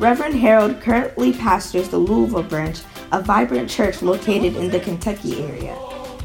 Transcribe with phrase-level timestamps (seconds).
[0.00, 2.80] Reverend Harold currently pastors the Louisville branch,
[3.12, 5.78] a vibrant church located in the Kentucky area.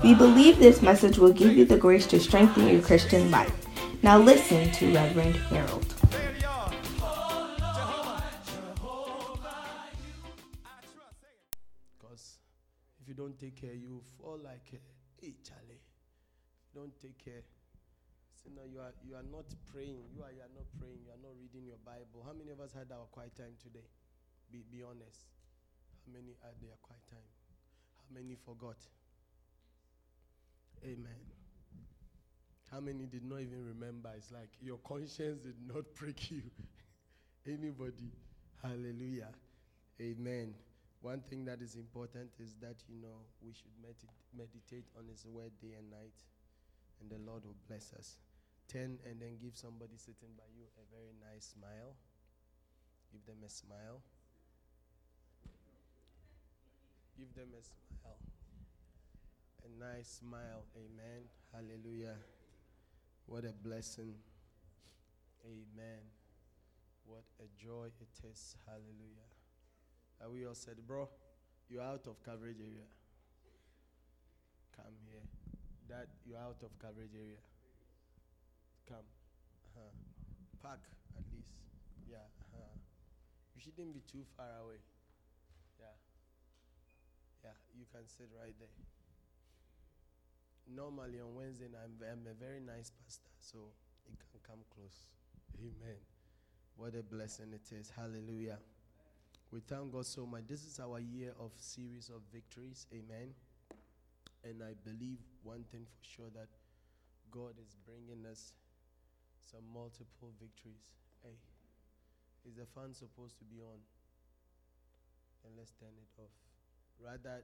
[0.04, 3.54] We believe this message will give you the grace to strengthen your Christian life.
[4.02, 5.86] Now listen to Reverend Harold.
[12.00, 12.38] Because
[13.00, 14.78] if you don't take care, you fall like, uh,
[15.22, 15.82] hey, Charlie.
[16.74, 17.44] Don't take care.
[18.44, 20.00] So now you are you are not praying.
[20.16, 20.98] You are you are not praying.
[21.06, 22.19] You are not reading your Bible.
[22.30, 23.90] How many of us had our quiet time today?
[24.54, 25.26] Be be honest.
[26.06, 27.26] How many had their quiet time?
[27.98, 28.78] How many forgot?
[30.86, 31.26] Amen.
[32.70, 34.12] How many did not even remember?
[34.16, 36.44] It's like your conscience did not prick you.
[37.48, 38.14] Anybody?
[38.62, 39.34] Hallelujah.
[40.00, 40.54] Amen.
[41.02, 45.26] One thing that is important is that, you know, we should medit- meditate on His
[45.26, 46.14] word day and night,
[47.02, 48.20] and the Lord will bless us.
[48.68, 51.98] Ten, and then give somebody sitting by you a very nice smile.
[53.12, 54.02] Give them a smile.
[57.18, 58.18] Give them a smile.
[59.66, 60.64] A nice smile.
[60.78, 61.28] Amen.
[61.54, 62.16] Hallelujah.
[63.26, 64.14] What a blessing.
[65.46, 66.02] Amen.
[67.06, 68.56] What a joy it is.
[68.66, 69.30] Hallelujah.
[70.22, 71.10] Are we all said, bro?
[71.70, 72.88] You're out of coverage area.
[74.76, 75.26] Come here.
[75.88, 77.42] Dad, you're out of coverage area.
[78.88, 79.06] Come.
[79.76, 79.90] Uh-huh.
[80.62, 80.82] Park
[81.18, 81.54] at least.
[82.10, 82.26] Yeah.
[82.54, 82.78] Uh-huh.
[83.60, 84.80] You shouldn't be too far away.
[85.84, 85.92] Yeah.
[87.44, 87.60] Yeah.
[87.76, 88.72] You can sit right there.
[90.72, 93.58] Normally on Wednesday, I'm, I'm a very nice pastor, so
[94.08, 95.12] you can come close.
[95.60, 96.00] Amen.
[96.78, 97.92] What a blessing it is.
[97.92, 98.60] Hallelujah.
[99.52, 100.48] We thank God so much.
[100.48, 102.88] This is our year of series of victories.
[102.96, 103.36] Amen.
[104.48, 106.48] And I believe one thing for sure that
[107.30, 108.54] God is bringing us
[109.44, 110.88] some multiple victories.
[111.26, 111.36] Hey,
[112.48, 113.80] is the fan supposed to be on?
[115.44, 116.32] Then let's turn it off.
[117.00, 117.44] Rather,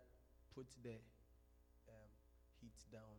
[0.54, 0.96] put the
[1.88, 2.12] um,
[2.62, 3.18] heat down.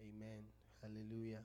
[0.00, 0.44] Amen.
[0.82, 1.42] Hallelujah.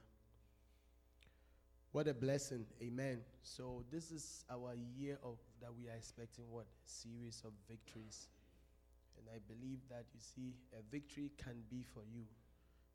[1.91, 2.66] What a blessing.
[2.81, 3.19] Amen.
[3.44, 6.66] So this is our year of that we are expecting what?
[6.85, 8.30] Series of victories.
[9.18, 12.25] And I believe that you see a victory can be for you,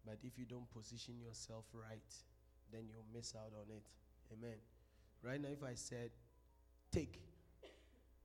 [0.04, 2.12] but if you don't position yourself right,
[2.72, 3.86] then you'll miss out on it.
[4.32, 4.58] Amen.
[5.22, 6.10] Right now if I said
[6.92, 7.20] take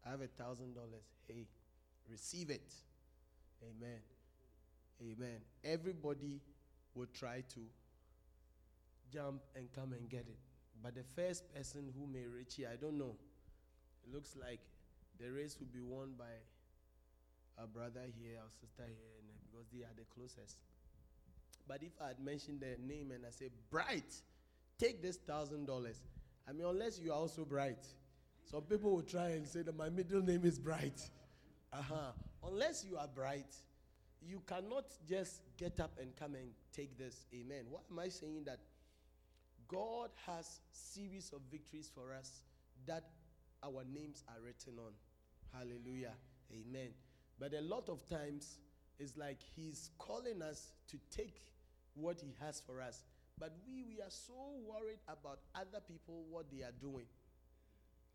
[0.05, 1.05] I have a thousand dollars.
[1.27, 1.47] Hey,
[2.09, 2.73] receive it.
[3.63, 3.99] Amen.
[5.01, 5.39] Amen.
[5.63, 6.41] Everybody
[6.93, 7.59] will try to
[9.11, 10.37] jump and come and get it.
[10.81, 13.15] But the first person who may reach it, I don't know.
[14.05, 14.59] It looks like
[15.19, 16.25] the race will be won by
[17.57, 20.57] our brother here, our sister here, because they are the closest.
[21.65, 24.13] But if I had mentioned their name and I say, Bright,
[24.77, 26.01] take this thousand dollars.
[26.47, 27.85] I mean, unless you are also bright.
[28.43, 31.01] Some people will try and say that my middle name is Bright.
[31.71, 32.11] Uh-huh.
[32.45, 33.55] Unless you are bright,
[34.21, 37.25] you cannot just get up and come and take this.
[37.33, 37.65] Amen.
[37.69, 38.59] Why am I saying that?
[39.67, 42.41] God has series of victories for us
[42.85, 43.05] that
[43.63, 44.91] our names are written on.
[45.57, 46.13] Hallelujah.
[46.51, 46.89] Amen.
[47.39, 48.59] But a lot of times
[48.99, 51.39] it's like he's calling us to take
[51.95, 53.03] what he has for us.
[53.39, 54.33] But we we are so
[54.65, 57.05] worried about other people what they are doing.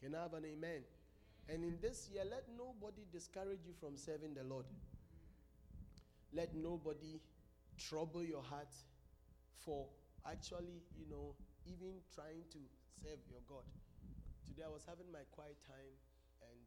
[0.00, 0.82] Can I have an amen?
[1.48, 4.66] And in this year, let nobody discourage you from serving the Lord.
[6.32, 7.20] Let nobody
[7.78, 8.68] trouble your heart
[9.64, 9.86] for
[10.28, 12.60] actually, you know, even trying to
[13.00, 13.64] serve your God.
[14.44, 15.94] Today I was having my quiet time
[16.44, 16.59] and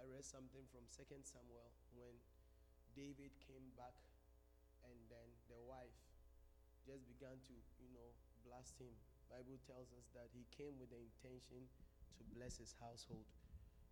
[0.00, 2.14] I read something from Second Samuel when
[2.96, 3.94] David came back
[4.82, 6.07] and then the wife
[6.88, 7.54] just began to,
[7.84, 8.08] you know,
[8.48, 8.88] blast him.
[9.28, 11.68] Bible tells us that he came with the intention
[12.16, 13.28] to bless his household.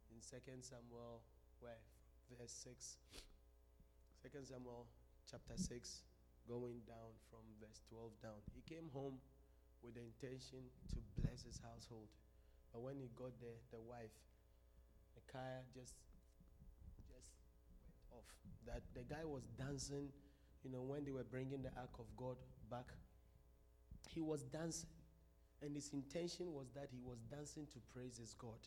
[0.08, 1.20] In Second Samuel,
[1.60, 1.76] where
[2.32, 2.96] verse 6,
[4.24, 4.88] 2 Samuel
[5.28, 5.68] chapter 6,
[6.48, 8.40] going down from verse 12 down.
[8.56, 9.20] He came home
[9.84, 10.64] with the intention
[10.96, 12.08] to bless his household.
[12.72, 14.14] But when he got there, the wife,
[15.12, 16.00] Michal, just
[17.04, 17.28] just went
[18.08, 18.30] off.
[18.64, 20.08] That the guy was dancing,
[20.64, 22.40] you know, when they were bringing the ark of God
[22.70, 22.86] back.
[24.08, 24.88] He was dancing,
[25.62, 28.58] and his intention was that he was dancing to praise his God.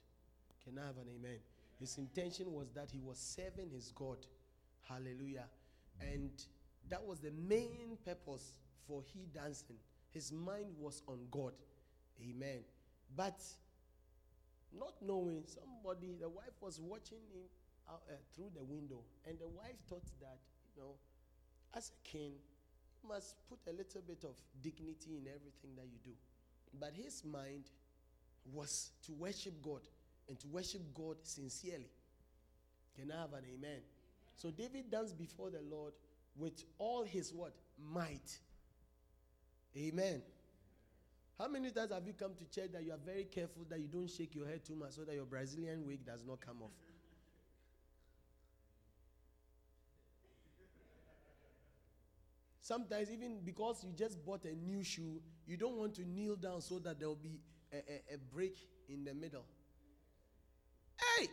[0.63, 1.39] Can I have an amen?
[1.79, 4.17] His intention was that he was serving his God.
[4.87, 5.45] Hallelujah.
[6.01, 6.31] And
[6.89, 9.77] that was the main purpose for he dancing.
[10.11, 11.53] His mind was on God.
[12.21, 12.59] Amen.
[13.15, 13.41] But
[14.77, 17.43] not knowing somebody, the wife was watching him
[17.89, 20.37] out, uh, through the window, and the wife thought that,
[20.75, 20.95] you know,
[21.75, 22.33] as a king,
[23.07, 26.11] must put a little bit of dignity in everything that you do.
[26.79, 27.65] But his mind
[28.53, 29.81] was to worship God
[30.27, 31.89] and to worship God sincerely.
[32.95, 33.79] Can I have an amen?
[34.35, 35.93] So David danced before the Lord
[36.37, 37.53] with all his what?
[37.91, 38.39] Might.
[39.77, 40.21] Amen.
[41.37, 43.87] How many times have you come to church that you are very careful that you
[43.87, 46.71] don't shake your head too much so that your Brazilian wig does not come off?
[52.69, 56.62] Sometimes, even because you just bought a new shoe, you don't want to kneel down
[56.62, 57.39] so that there will be
[57.74, 59.44] a, a, a break in the middle.
[60.95, 61.30] Hey!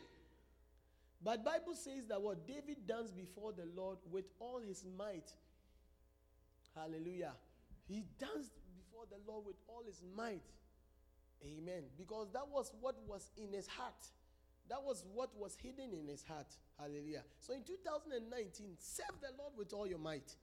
[1.22, 5.30] But Bible says that what David danced before the Lord with all his might.
[6.74, 7.32] Hallelujah.
[7.86, 10.40] He danced before the Lord with all his might.
[11.44, 11.82] Amen.
[11.98, 14.06] Because that was what was in his heart.
[14.70, 16.48] That was what was hidden in his heart.
[16.78, 17.24] Hallelujah.
[17.40, 20.34] So in 2019, serve the Lord with all your might.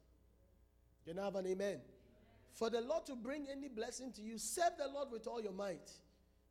[1.05, 1.67] Can I have an amen?
[1.67, 1.81] amen?
[2.53, 5.51] For the Lord to bring any blessing to you, serve the Lord with all your
[5.51, 5.91] might.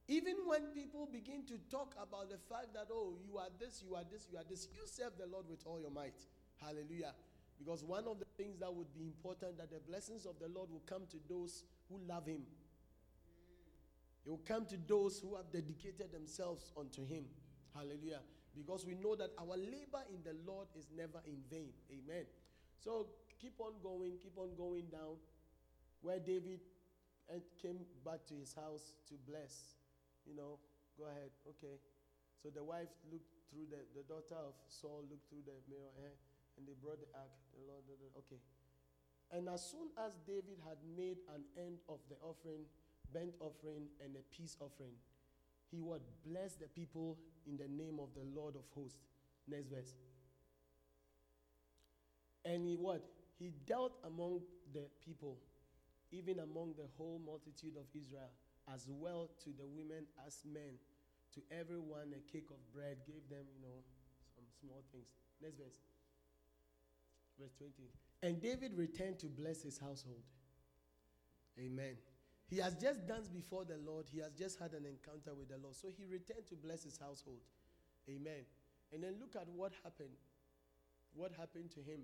[0.08, 3.94] Even when people begin to talk about the fact that, oh, you are this, you
[3.94, 6.18] are this, you are this, you serve the Lord with all your might.
[6.60, 7.14] Hallelujah.
[7.58, 10.70] Because one of the things that would be important that the blessings of the Lord
[10.70, 12.42] will come to those who love him.
[14.26, 17.24] It will come to those who have dedicated themselves unto him.
[17.74, 18.20] Hallelujah.
[18.56, 21.70] Because we know that our labor in the Lord is never in vain.
[21.90, 22.26] Amen.
[22.80, 23.06] So
[23.42, 25.18] keep on going, keep on going down
[26.06, 26.62] where David
[27.58, 29.74] came back to his house to bless.
[30.22, 30.62] You know,
[30.94, 31.34] go ahead.
[31.58, 31.82] Okay.
[32.38, 36.14] So the wife looked through the, the daughter of Saul looked through the mirror eh,
[36.58, 37.34] and they brought the ark.
[37.58, 38.38] The Lord, the, the, okay.
[39.34, 42.68] And as soon as David had made an end of the offering,
[43.10, 44.94] burnt offering, and a peace offering,
[45.70, 47.16] he would bless the people
[47.46, 49.00] in the name of the Lord of hosts.
[49.48, 49.94] Next verse.
[52.44, 53.02] And he what?
[53.42, 54.42] He dealt among
[54.72, 55.36] the people,
[56.12, 58.30] even among the whole multitude of Israel,
[58.72, 60.78] as well to the women as men.
[61.34, 63.82] To everyone a cake of bread, gave them, you know,
[64.36, 65.08] some small things.
[65.42, 65.74] Next verse.
[67.40, 67.72] Verse 20.
[68.22, 70.22] And David returned to bless his household.
[71.58, 71.96] Amen.
[72.46, 74.06] He has just danced before the Lord.
[74.12, 75.74] He has just had an encounter with the Lord.
[75.74, 77.42] So he returned to bless his household.
[78.08, 78.46] Amen.
[78.92, 80.14] And then look at what happened.
[81.14, 82.02] What happened to him?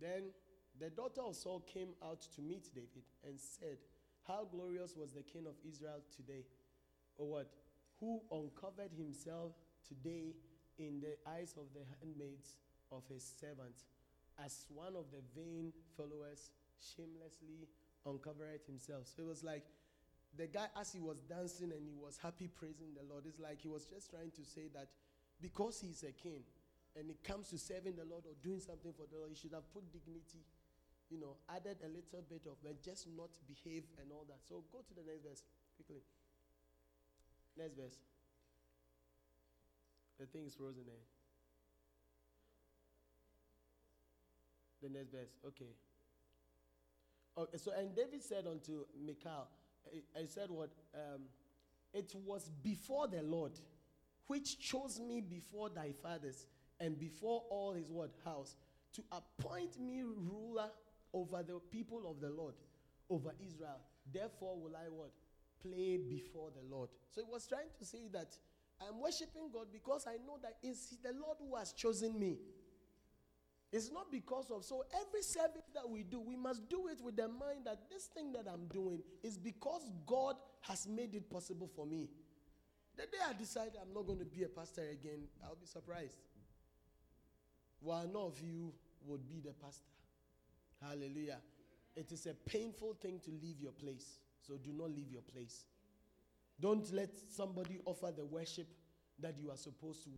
[0.00, 0.30] Then
[0.78, 3.78] the daughter of Saul came out to meet David and said,
[4.26, 6.44] How glorious was the king of Israel today?
[7.16, 7.50] Or what?
[8.00, 9.52] Who uncovered himself
[9.86, 10.34] today
[10.78, 12.56] in the eyes of the handmaids
[12.90, 13.84] of his servants,
[14.42, 16.50] as one of the vain followers
[16.80, 17.68] shamelessly
[18.06, 19.06] uncovered himself.
[19.06, 19.64] So it was like
[20.36, 23.60] the guy, as he was dancing and he was happy praising the Lord, it's like
[23.60, 24.88] he was just trying to say that
[25.40, 26.42] because he's a king
[26.98, 29.54] and it comes to serving the Lord or doing something for the Lord, you should
[29.54, 30.44] have put dignity
[31.12, 34.40] you know, added a little bit of, but just not behave and all that.
[34.48, 35.42] So go to the next verse
[35.76, 36.00] quickly.
[37.58, 37.98] Next verse.
[40.18, 41.04] The thing is frozen there.
[44.82, 45.36] The next verse.
[45.48, 45.72] Okay.
[47.36, 49.48] Okay, so and David said unto Michal,
[50.16, 50.70] I said what?
[50.94, 51.22] Um,
[51.92, 53.52] it was before the Lord,
[54.28, 56.46] which chose me before thy fathers
[56.82, 58.56] and before all his what house,
[58.94, 60.68] to appoint me ruler
[61.14, 62.54] over the people of the Lord,
[63.08, 63.78] over Israel.
[64.12, 65.12] Therefore will I what?
[65.62, 66.90] Play before the Lord.
[67.12, 68.36] So he was trying to say that
[68.80, 72.38] I'm worshiping God because I know that it's the Lord who has chosen me.
[73.72, 77.16] It's not because of so every service that we do, we must do it with
[77.16, 81.70] the mind that this thing that I'm doing is because God has made it possible
[81.74, 82.08] for me.
[82.96, 86.18] The day I decide I'm not going to be a pastor again, I'll be surprised.
[87.84, 88.72] None of you
[89.06, 89.84] would be the pastor.
[90.80, 91.38] Hallelujah.
[91.94, 94.18] It is a painful thing to leave your place.
[94.40, 95.64] So do not leave your place.
[96.60, 98.68] Don't let somebody offer the worship
[99.20, 100.10] that you are supposed to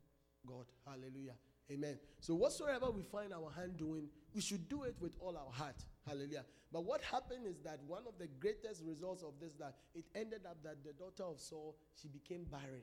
[0.46, 0.66] God.
[0.86, 1.34] Hallelujah.
[1.70, 1.98] Amen.
[2.20, 5.76] So whatsoever we find our hand doing, we should do it with all our heart.
[6.06, 6.44] Hallelujah.
[6.70, 10.40] But what happened is that one of the greatest results of this that it ended
[10.48, 12.82] up that the daughter of Saul, she became barren.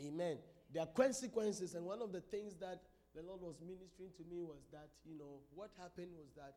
[0.00, 0.38] Amen.
[0.72, 2.80] There are consequences, and one of the things that
[3.14, 6.54] the Lord was ministering to me was that, you know, what happened was that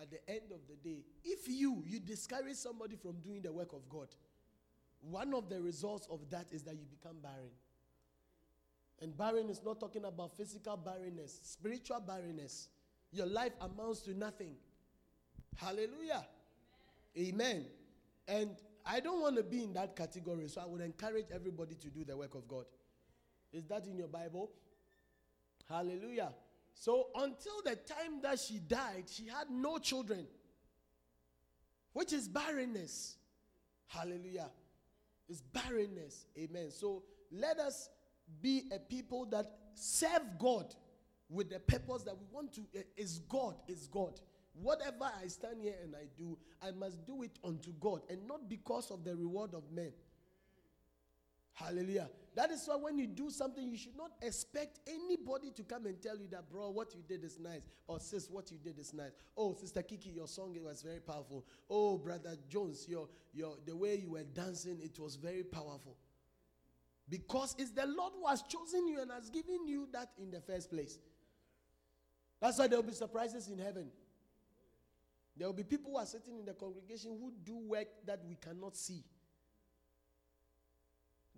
[0.00, 3.72] at the end of the day, if you you discourage somebody from doing the work
[3.72, 4.08] of God,
[5.00, 7.50] one of the results of that is that you become barren.
[9.00, 12.68] And barren is not talking about physical barrenness, spiritual barrenness.
[13.12, 14.54] Your life amounts to nothing.
[15.56, 16.26] Hallelujah.
[17.16, 17.34] Amen.
[17.38, 17.66] Amen.
[18.28, 18.50] And
[18.84, 22.04] I don't want to be in that category, so I would encourage everybody to do
[22.04, 22.64] the work of God.
[23.52, 24.50] Is that in your Bible?
[25.68, 26.32] Hallelujah.
[26.74, 30.26] So until the time that she died, she had no children,
[31.92, 33.16] which is barrenness.
[33.86, 34.50] Hallelujah.
[35.28, 36.26] It's barrenness.
[36.38, 36.70] Amen.
[36.70, 37.88] So let us
[38.40, 40.74] be a people that serve God
[41.28, 42.60] with the purpose that we want to.
[42.74, 44.20] Eh, is God, is God.
[44.54, 48.48] Whatever I stand here and I do, I must do it unto God and not
[48.48, 49.92] because of the reward of men.
[51.56, 52.10] Hallelujah.
[52.34, 56.00] That is why when you do something, you should not expect anybody to come and
[56.02, 57.62] tell you that, bro, what you did is nice.
[57.88, 59.12] Or sis, what you did is nice.
[59.34, 61.46] Oh, Sister Kiki, your song was very powerful.
[61.70, 65.96] Oh, Brother Jones, your, your the way you were dancing, it was very powerful.
[67.08, 70.42] Because it's the Lord who has chosen you and has given you that in the
[70.42, 70.98] first place.
[72.38, 73.88] That's why there will be surprises in heaven.
[75.38, 78.34] There will be people who are sitting in the congregation who do work that we
[78.34, 79.02] cannot see.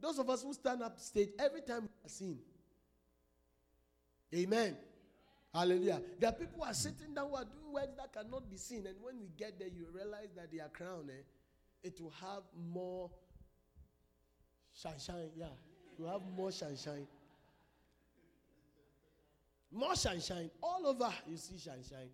[0.00, 2.38] Those of us who stand up stage, every time we are seen.
[4.34, 4.76] Amen.
[5.52, 6.00] Hallelujah.
[6.20, 8.86] There are people who are sitting down who are doing works that cannot be seen.
[8.86, 11.22] And when we get there, you realize that their crown, eh,
[11.82, 13.10] it will have more
[14.72, 15.30] sunshine.
[15.36, 15.46] Yeah.
[15.98, 17.06] You have more sunshine.
[19.72, 20.50] More sunshine.
[20.62, 22.10] All over, you see sunshine.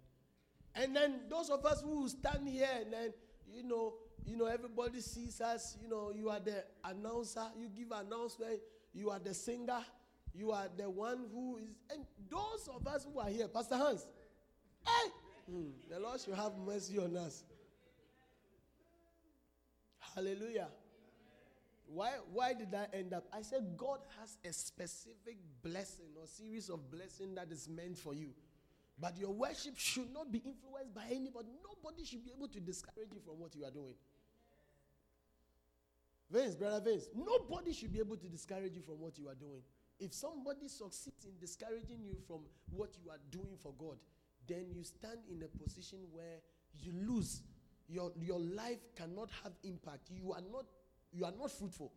[0.74, 3.12] And then those of us who stand here and then,
[3.52, 3.94] you know,
[4.26, 5.76] you know, everybody sees us.
[5.82, 7.44] You know, you are the announcer.
[7.58, 8.60] You give announcement.
[8.92, 9.84] You are the singer.
[10.34, 11.76] You are the one who is.
[11.90, 14.06] And those of us who are here, Pastor Hans,
[14.84, 15.10] hey,
[15.50, 17.44] hmm, the Lord should have mercy on us.
[20.14, 20.68] Hallelujah.
[21.86, 23.24] Why, why did I end up?
[23.32, 28.14] I said God has a specific blessing or series of blessing that is meant for
[28.14, 28.30] you.
[28.98, 31.48] But your worship should not be influenced by anybody.
[31.62, 33.94] Nobody should be able to discourage you from what you are doing.
[36.30, 39.62] Vince, brother Vince, nobody should be able to discourage you from what you are doing.
[40.00, 42.40] If somebody succeeds in discouraging you from
[42.70, 43.96] what you are doing for God,
[44.46, 46.40] then you stand in a position where
[46.82, 47.42] you lose.
[47.88, 50.08] Your, your life cannot have impact.
[50.10, 50.64] You are not,
[51.12, 51.92] you are not fruitful.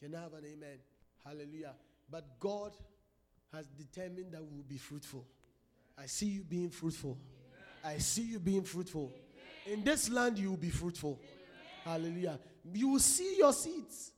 [0.00, 0.78] Can I have an amen?
[1.24, 1.74] Hallelujah.
[2.10, 2.72] But God
[3.52, 5.26] has determined that we will be fruitful.
[5.98, 7.18] I see you being fruitful.
[7.84, 9.12] I see you being fruitful.
[9.66, 11.20] In this land, you will be fruitful.
[11.88, 12.38] Hallelujah.
[12.74, 14.12] You will see your seeds.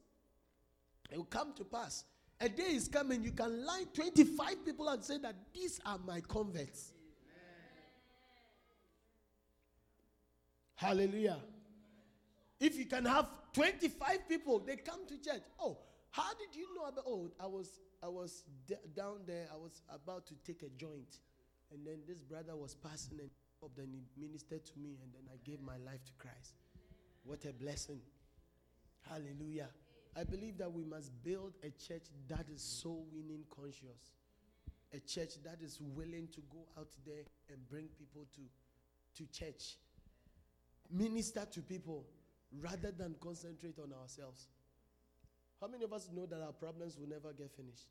[1.08, 2.04] It will come to pass.
[2.40, 6.20] A day is coming, you can line 25 people and say that these are my
[6.20, 6.92] converts.
[10.74, 11.38] Hallelujah.
[12.58, 15.42] If you can have 25 people, they come to church.
[15.60, 15.78] Oh,
[16.10, 19.82] how did you know about oh, I was I was d- down there, I was
[19.94, 21.18] about to take a joint.
[21.70, 25.36] And then this brother was passing and then he ministered to me, and then I
[25.44, 26.54] gave my life to Christ.
[27.24, 28.00] What a blessing.
[29.08, 29.68] Hallelujah.
[30.16, 34.12] I believe that we must build a church that is so winning conscious.
[34.92, 39.76] A church that is willing to go out there and bring people to, to church.
[40.90, 42.04] Minister to people
[42.60, 44.48] rather than concentrate on ourselves.
[45.60, 47.86] How many of us know that our problems will never get finished?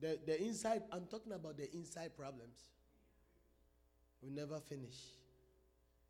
[0.00, 2.58] The, the inside, I'm talking about the inside problems,
[4.22, 4.96] will never finish.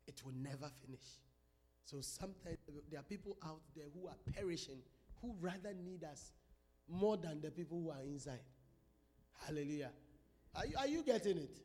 [0.07, 1.05] It will never finish.
[1.85, 2.57] So sometimes
[2.89, 4.79] there are people out there who are perishing,
[5.21, 6.31] who rather need us
[6.87, 8.39] more than the people who are inside.
[9.45, 9.91] Hallelujah.
[10.55, 11.57] Are you, are you getting it?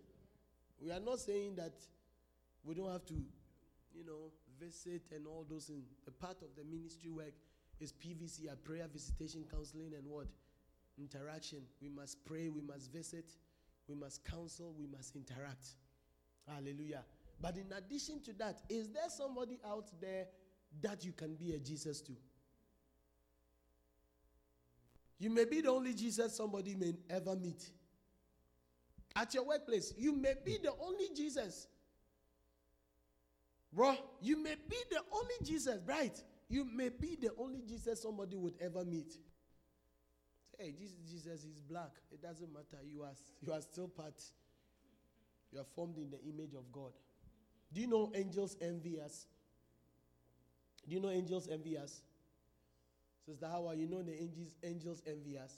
[0.83, 1.75] We are not saying that
[2.65, 5.85] we don't have to, you know, visit and all those things.
[6.05, 7.33] The part of the ministry work
[7.81, 10.27] is PVC, a prayer, visitation, counseling, and what?
[10.99, 11.61] Interaction.
[11.81, 13.25] We must pray, we must visit,
[13.89, 15.67] we must counsel, we must interact.
[16.47, 17.05] Hallelujah.
[17.41, 20.27] But in addition to that, is there somebody out there
[20.83, 22.13] that you can be a Jesus to?
[25.19, 27.71] You may be the only Jesus somebody may ever meet.
[29.17, 31.67] At your workplace, you may be the only Jesus
[33.73, 36.21] Bro, you may be the only Jesus, right?
[36.49, 39.17] You may be the only Jesus somebody would ever meet.
[40.59, 41.93] Hey, this Jesus is black.
[42.11, 42.83] It doesn't matter.
[42.85, 44.21] You are, you are still part.
[45.53, 46.93] You are formed in the image of God.
[47.73, 49.27] Do you know angels envy us?
[50.89, 52.01] Do you know angels envy us?
[53.27, 55.55] Sister Howard, you know the angels, angels envy us?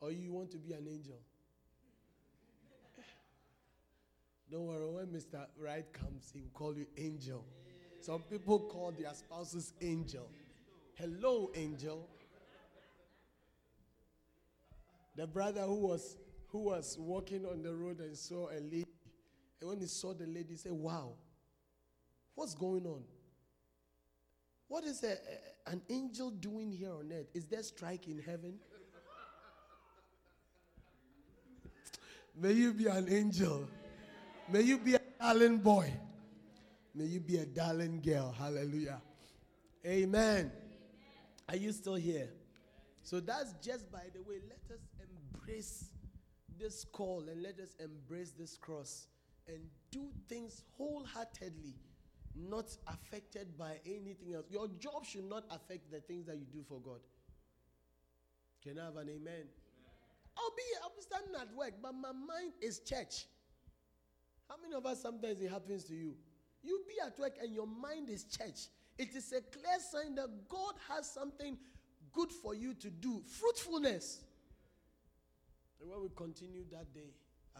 [0.00, 1.18] Or you want to be an angel?
[4.50, 5.46] Don't worry, when Mr.
[5.58, 7.44] Wright comes, he will call you angel.
[8.00, 10.28] Some people call their spouses angel.
[10.94, 12.08] Hello, angel.
[15.16, 16.16] The brother who was
[16.48, 18.86] who was walking on the road and saw a lady,
[19.60, 21.12] and when he saw the lady, he said, "Wow,
[22.42, 23.04] what's going on?
[24.66, 27.28] What is a, a, eh, eh, an angel doing here on earth?
[27.34, 28.58] Is there strike in heaven?"
[32.34, 33.68] May you be an angel.
[34.48, 35.92] May you be a darling boy.
[36.96, 38.34] May you be a darling girl.
[38.36, 39.00] Hallelujah.
[39.86, 40.50] Amen.
[41.48, 42.28] Are you still here?
[43.04, 44.40] So that's just by the way.
[44.48, 45.90] Let us embrace
[46.58, 49.06] this call and let us embrace this cross
[49.46, 49.60] and
[49.92, 51.76] do things wholeheartedly,
[52.34, 54.46] not affected by anything else.
[54.50, 57.00] Your job should not affect the things that you do for God.
[58.62, 59.46] Can I have an amen?
[60.36, 63.26] I'll be I'll be standing at work, but my mind is church.
[64.48, 66.14] How many of us sometimes it happens to you?
[66.62, 68.68] You be at work and your mind is church.
[68.98, 71.56] It is a clear sign that God has something
[72.12, 73.22] good for you to do.
[73.26, 74.22] Fruitfulness.
[75.80, 77.10] And when we continue that day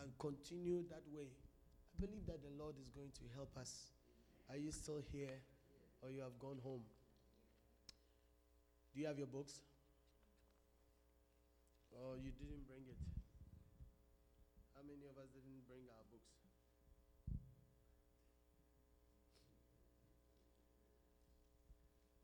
[0.01, 3.92] and continue that way, I believe that the Lord is going to help us.
[4.53, 5.41] Are you still here
[6.03, 6.85] or you have gone home?
[8.93, 9.61] Do you have your books?
[11.97, 13.01] Oh, you didn't bring it.
[14.77, 16.29] How many of us didn't bring our books?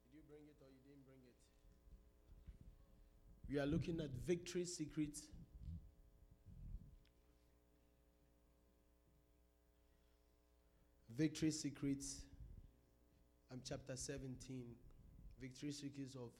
[0.05, 1.37] Did you bring it or you didn't bring it?
[3.49, 5.23] We are looking at victory secrets.
[11.19, 12.21] Victory secrets.
[13.51, 14.63] I'm chapter 17.
[15.41, 16.31] Victory secrets of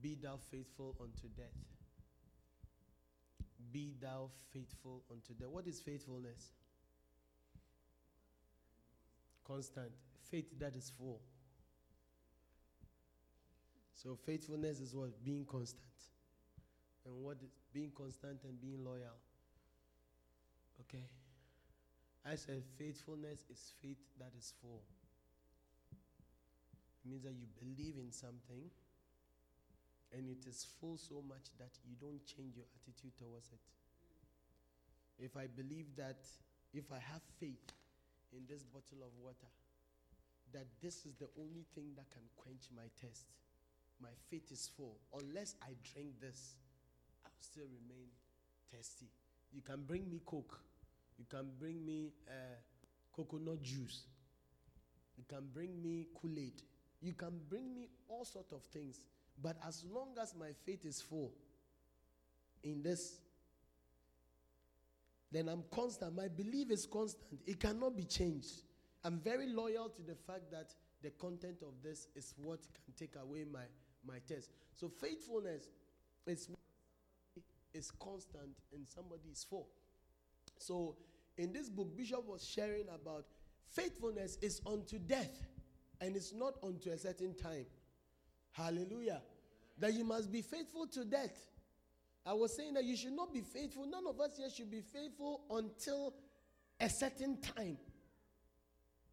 [0.00, 1.52] be thou faithful unto death.
[3.70, 5.48] Be thou faithful unto death.
[5.48, 6.52] What is faithfulness?
[9.46, 9.90] Constant.
[10.30, 11.20] Faith that is full.
[13.94, 15.22] So faithfulness is what?
[15.22, 15.82] Being constant.
[17.04, 19.18] And what is being constant and being loyal?
[20.80, 21.04] Okay.
[22.24, 24.82] I said faithfulness is faith that is full.
[27.04, 28.70] It means that you believe in something
[30.12, 33.64] and it is full so much that you don't change your attitude towards it.
[35.18, 36.20] If I believe that
[36.72, 37.72] if I have faith
[38.32, 39.50] in this bottle of water,
[40.52, 43.26] that this is the only thing that can quench my thirst,
[44.00, 44.98] my faith is full.
[45.18, 46.56] Unless I drink this,
[47.24, 48.08] I'll still remain
[48.70, 49.08] thirsty.
[49.52, 50.60] You can bring me Coke,
[51.22, 52.32] you can bring me uh,
[53.14, 54.06] coconut juice,
[55.16, 56.60] you can bring me Kool Aid,
[57.00, 58.98] you can bring me all sorts of things.
[59.40, 61.32] But as long as my faith is full
[62.64, 63.20] in this,
[65.30, 66.16] then I'm constant.
[66.16, 67.40] My belief is constant.
[67.46, 68.62] It cannot be changed.
[69.04, 73.14] I'm very loyal to the fact that the content of this is what can take
[73.14, 73.62] away my,
[74.04, 74.50] my test.
[74.74, 75.68] So faithfulness
[76.26, 76.48] is
[77.74, 79.68] is constant and somebody is full.
[80.58, 80.96] So
[81.38, 83.24] in this book, Bishop was sharing about
[83.70, 85.46] faithfulness is unto death
[86.00, 87.66] and it's not unto a certain time.
[88.52, 89.22] Hallelujah.
[89.78, 91.48] That you must be faithful to death.
[92.24, 93.86] I was saying that you should not be faithful.
[93.86, 96.14] None of us here should be faithful until
[96.80, 97.78] a certain time.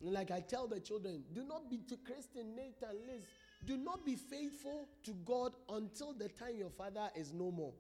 [0.01, 3.23] Like I tell the children, do not be to Christian, Nathan, Liz.
[3.65, 7.73] Do not be faithful to God until the time your father is no more.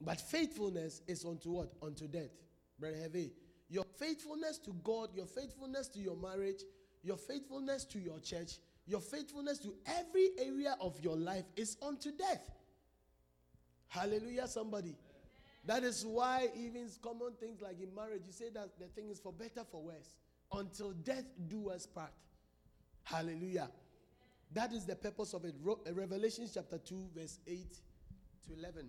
[0.00, 1.72] But faithfulness is unto what?
[1.82, 2.30] Unto death.
[2.78, 3.32] Brother Heavy.
[3.68, 6.62] Your faithfulness to God, your faithfulness to your marriage,
[7.02, 12.10] your faithfulness to your church, your faithfulness to every area of your life is unto
[12.10, 12.50] death.
[13.88, 14.96] Hallelujah, somebody.
[15.64, 19.20] That is why even common things like in marriage, you say that the thing is
[19.20, 20.16] for better, for worse,
[20.52, 22.12] until death do us part.
[23.04, 23.70] Hallelujah.
[24.52, 25.54] That is the purpose of it.
[25.92, 27.58] Revelation chapter 2, verse 8
[28.48, 28.88] to 11.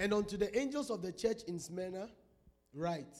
[0.00, 2.08] And unto the angels of the church in Smyrna,
[2.72, 3.18] write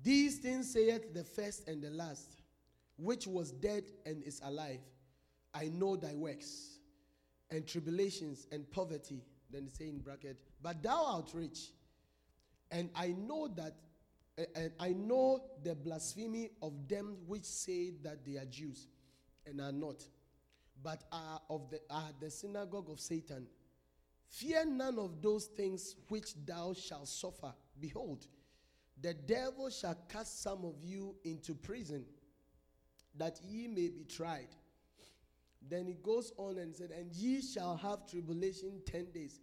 [0.00, 2.36] These things saith the first and the last,
[2.96, 4.78] which was dead and is alive.
[5.52, 6.78] I know thy works,
[7.50, 9.24] and tribulations and poverty.
[9.50, 11.72] Then say in bracket, but thou art rich.
[12.70, 13.74] And I know that,
[14.54, 18.86] and I know the blasphemy of them which say that they are Jews
[19.44, 20.04] and are not,
[20.80, 23.48] but are of the are the synagogue of Satan.
[24.30, 27.52] Fear none of those things which thou shalt suffer.
[27.80, 28.26] Behold,
[29.00, 32.04] the devil shall cast some of you into prison,
[33.16, 34.48] that ye may be tried.
[35.68, 39.40] Then he goes on and said, And ye shall have tribulation ten days.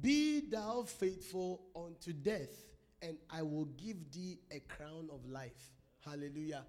[0.00, 2.64] Be thou faithful unto death,
[3.02, 5.70] and I will give thee a crown of life.
[6.04, 6.64] Hallelujah.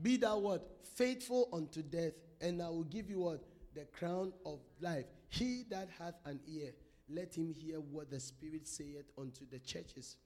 [0.00, 0.66] Be thou what?
[0.94, 3.42] Faithful unto death, and I will give you what?
[3.74, 5.06] the crown of life.
[5.32, 6.72] He that hath an ear,
[7.08, 10.16] let him hear what the Spirit saith unto the churches.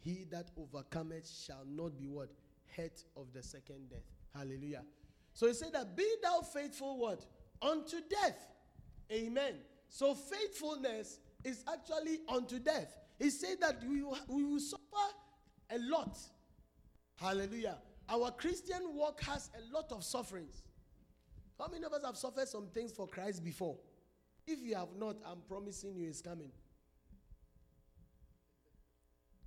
[0.00, 2.30] He that overcometh shall not be what?
[2.76, 4.02] Hurt of the second death.
[4.34, 4.82] Hallelujah.
[5.32, 7.24] So he said that be thou faithful what?
[7.62, 8.48] Unto death.
[9.12, 9.54] Amen.
[9.88, 12.96] So faithfulness is actually unto death.
[13.20, 14.82] He said that we will, we will suffer
[15.70, 16.18] a lot.
[17.14, 17.78] Hallelujah.
[18.08, 20.64] Our Christian walk has a lot of sufferings.
[21.60, 23.76] How many of us have suffered some things for Christ before?
[24.46, 26.50] If you have not, I'm promising you it's coming.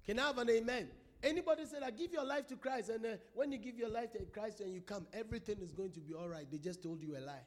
[0.06, 0.88] Can I have an amen?
[1.24, 4.12] Anybody say that give your life to Christ, and uh, when you give your life
[4.14, 6.46] to Christ and you come, everything is going to be all right.
[6.50, 7.42] They just told you a lie.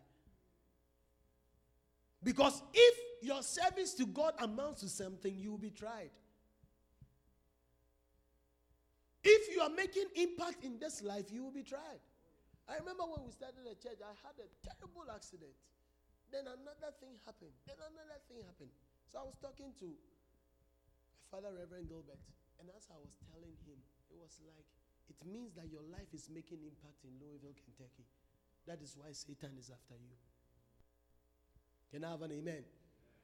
[2.22, 6.10] Because if your service to God amounts to something, you will be tried.
[9.22, 12.00] If you are making impact in this life, you will be tried.
[12.68, 15.52] I remember when we started the church, I had a terrible accident.
[16.28, 17.56] Then another thing happened.
[17.64, 18.72] Then another thing happened.
[19.08, 19.88] So I was talking to
[21.32, 22.20] Father Reverend Gilbert,
[22.60, 23.80] and as I was telling him,
[24.12, 24.68] it was like,
[25.08, 28.04] it means that your life is making impact in Louisville, Kentucky.
[28.68, 30.12] That is why Satan is after you.
[31.88, 32.64] Can I have an amen?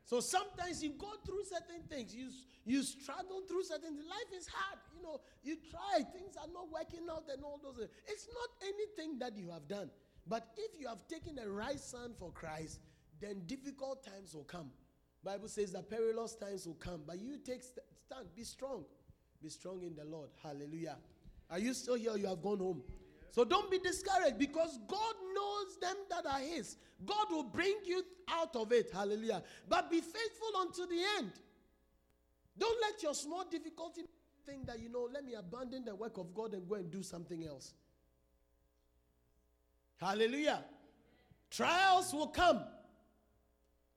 [0.04, 2.28] So sometimes you go through certain things, you,
[2.64, 4.04] you struggle through certain things.
[4.08, 4.78] Life is hard.
[4.96, 7.88] You know, you try, things are not working out and all those.
[8.08, 9.90] It's not anything that you have done.
[10.26, 12.80] But if you have taken a right stand for Christ,
[13.24, 14.70] then difficult times will come.
[15.24, 17.00] Bible says that perilous times will come.
[17.06, 18.84] But you take stand, be strong.
[19.42, 20.28] Be strong in the Lord.
[20.42, 20.96] Hallelujah.
[21.50, 22.16] Are you still here?
[22.16, 22.82] you have gone home?
[23.30, 26.76] So don't be discouraged because God knows them that are His.
[27.04, 28.90] God will bring you out of it.
[28.92, 29.42] Hallelujah.
[29.68, 31.32] But be faithful unto the end.
[32.56, 34.02] Don't let your small difficulty
[34.46, 37.02] think that, you know, let me abandon the work of God and go and do
[37.02, 37.72] something else.
[40.00, 40.62] Hallelujah.
[41.50, 42.62] Trials will come.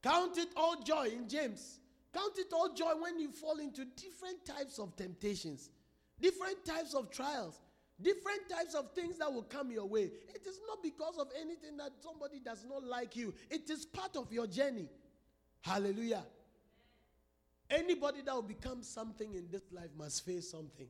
[0.04, 1.80] Count it all joy in James.
[2.14, 5.70] Count it all joy when you fall into different types of temptations,
[6.20, 7.60] different types of trials.
[8.00, 10.12] Different types of things that will come your way.
[10.36, 14.16] It is not because of anything that somebody does not like you, it is part
[14.16, 14.88] of your journey.
[15.62, 16.24] Hallelujah.
[17.70, 20.88] Anybody that will become something in this life must face something.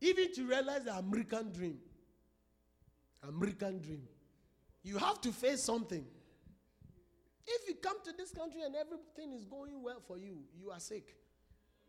[0.00, 1.78] Even to realize the American dream.
[3.22, 4.02] American dream.
[4.82, 6.04] You have to face something.
[7.46, 10.80] If you come to this country and everything is going well for you, you are
[10.80, 11.16] sick.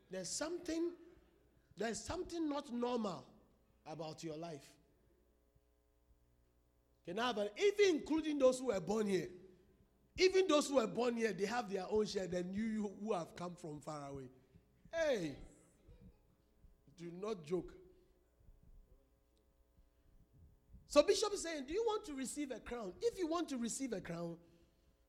[0.09, 0.91] There's something
[1.77, 3.25] there's something not normal
[3.87, 4.69] about your life.
[7.17, 9.29] I have an, even including those who were born here.
[10.17, 13.35] Even those who were born here, they have their own share than you who have
[13.35, 14.29] come from far away.
[14.93, 15.35] Hey,
[16.99, 17.73] do not joke.
[20.89, 22.93] So Bishop is saying, do you want to receive a crown?
[22.99, 24.37] If you want to receive a crown,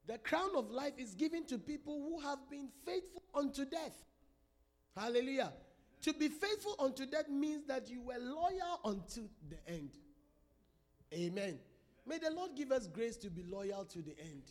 [0.06, 4.04] the crown of life is given to people who have been faithful unto death.
[4.94, 5.52] Hallelujah.
[6.02, 9.90] To be faithful unto death means that you were loyal unto the end.
[11.14, 11.58] Amen.
[12.06, 14.42] May the Lord give us grace to be loyal to the end.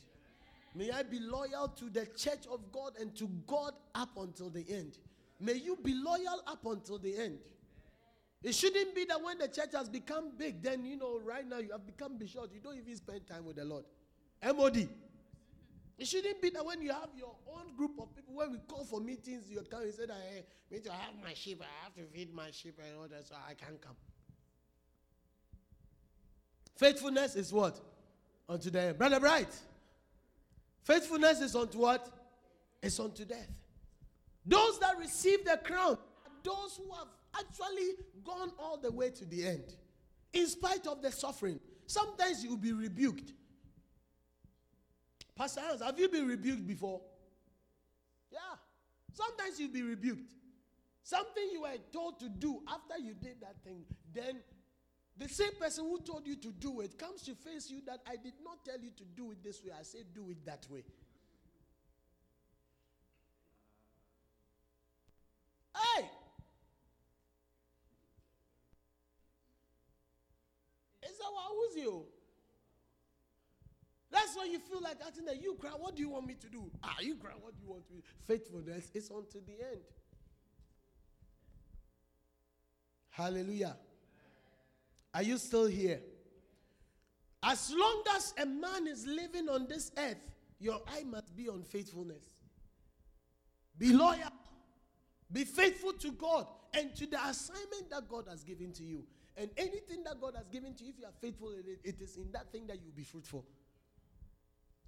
[0.74, 4.66] May I be loyal to the church of God and to God up until the
[4.68, 4.98] end.
[5.40, 7.40] May you be loyal up until the end.
[8.42, 11.58] It shouldn't be that when the church has become big, then you know, right now
[11.58, 13.84] you have become bishop, you don't even spend time with the Lord.
[14.44, 14.88] MOD.
[15.98, 18.86] It shouldn't be that when you have your own group of people, when we call
[18.86, 21.94] for meetings, you come and say that, hey, me to have my sheep, I have
[21.96, 23.96] to feed my sheep and all that, so I can't come.
[26.78, 27.78] Faithfulness is what?
[28.48, 28.98] Unto the end.
[28.98, 29.54] Brother Bright.
[30.84, 32.10] Faithfulness is unto what?
[32.82, 33.50] It's unto death.
[34.46, 39.26] Those that receive the crown are those who have actually gone all the way to
[39.26, 39.76] the end,
[40.34, 41.60] in spite of the suffering.
[41.88, 43.34] Sometimes you will be rebuked.
[45.36, 47.02] Pastor Hans, have you been rebuked before?
[48.32, 48.40] Yeah.
[49.14, 50.34] Sometimes you'll be rebuked.
[51.04, 54.40] Something you were told to do after you did that thing, then
[55.18, 58.16] the same person who told you to do it comes to face you that I
[58.16, 59.72] did not tell you to do it this way.
[59.78, 60.84] I said do it that way.
[65.76, 66.10] Hey!
[71.30, 72.04] It's our Uzio.
[74.12, 75.72] That's why you feel like acting that you cry.
[75.72, 76.72] What do you want me to do?
[76.84, 77.32] Ah, you cry.
[77.40, 78.02] What do you want to do?
[78.26, 79.82] Faithfulness is unto the end.
[83.10, 83.78] Hallelujah.
[85.14, 86.00] Are you still here?
[87.44, 90.18] As long as a man is living on this earth,
[90.60, 92.26] your eye must be on faithfulness.
[93.78, 94.32] Be loyal.
[95.32, 99.04] Be faithful to God and to the assignment that God has given to you.
[99.40, 102.02] And anything that God has given to you, if you are faithful in it, it
[102.02, 103.46] is in that thing that you'll be fruitful.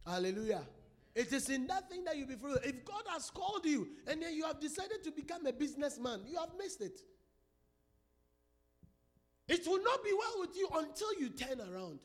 [0.06, 0.64] Hallelujah.
[1.16, 2.62] It is in that thing that you'll be fruitful.
[2.66, 6.38] If God has called you and then you have decided to become a businessman, you
[6.38, 7.00] have missed it.
[9.48, 12.00] It will not be well with you until you turn around.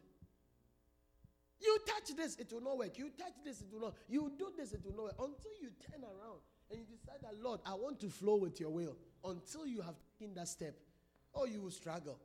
[1.60, 2.96] You touch this, it will not work.
[2.96, 3.94] You touch this, it will not.
[4.08, 5.14] You do this, it will not work.
[5.18, 8.70] Until you turn around and you decide that, Lord, I want to flow with your
[8.70, 8.96] will.
[9.24, 10.76] Until you have taken that step,
[11.32, 12.20] or oh, you will struggle.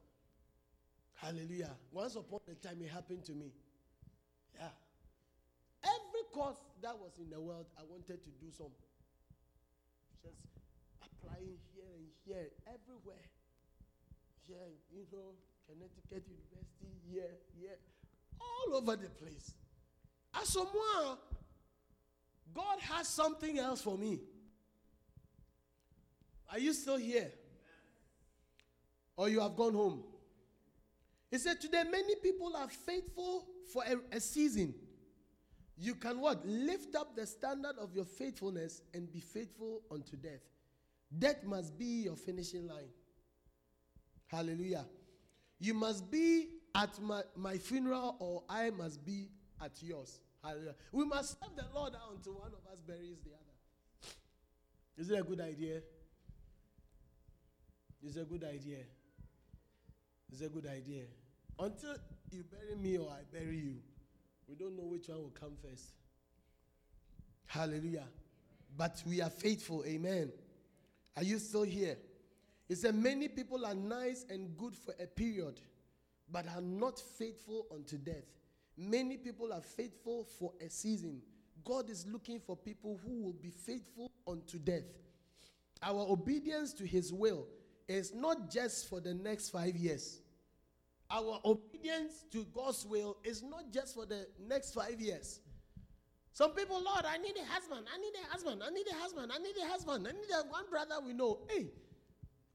[1.22, 1.70] Hallelujah.
[1.92, 3.54] Once upon a time, it happened to me.
[4.58, 4.70] Yeah.
[5.84, 8.74] Every course that was in the world, I wanted to do some.
[10.24, 10.42] Just
[11.00, 13.30] applying here and here, everywhere.
[14.48, 14.58] Here,
[14.92, 15.34] you know,
[15.68, 17.78] Connecticut University, here, here,
[18.40, 19.54] all over the place.
[20.34, 20.58] As
[22.54, 24.20] God has something else for me.
[26.52, 27.32] Are you still here?
[29.16, 30.04] Or you have gone home?
[31.32, 34.76] He said, Today, many people are faithful for a, a season.
[35.78, 36.46] You can what?
[36.46, 40.42] Lift up the standard of your faithfulness and be faithful unto death.
[41.18, 42.90] Death must be your finishing line.
[44.28, 44.86] Hallelujah.
[45.60, 49.30] You must be at my, my funeral or I must be
[49.64, 50.20] at yours.
[50.44, 50.76] Hallelujah.
[50.92, 54.12] We must serve the Lord until one of us buries the other.
[54.98, 55.82] Is it a good idea?
[58.04, 58.80] It's a good idea.
[60.32, 61.04] It's a good idea.
[61.62, 61.94] Until
[62.32, 63.76] you bury me or I bury you,
[64.48, 65.94] we don't know which one will come first.
[67.46, 68.08] Hallelujah.
[68.76, 69.84] But we are faithful.
[69.86, 70.32] Amen.
[71.16, 71.98] Are you still here?
[72.68, 75.60] He said, Many people are nice and good for a period,
[76.32, 78.26] but are not faithful unto death.
[78.76, 81.22] Many people are faithful for a season.
[81.64, 84.86] God is looking for people who will be faithful unto death.
[85.84, 87.46] Our obedience to His will
[87.88, 90.22] is not just for the next five years.
[91.12, 95.42] Our obedience to God's will is not just for the next five years.
[96.34, 97.86] Some people, Lord, I need a husband.
[97.94, 98.62] I need a husband.
[98.66, 99.32] I need a husband.
[99.34, 100.08] I need a husband.
[100.08, 101.40] I need a one brother we know.
[101.50, 101.68] Hey,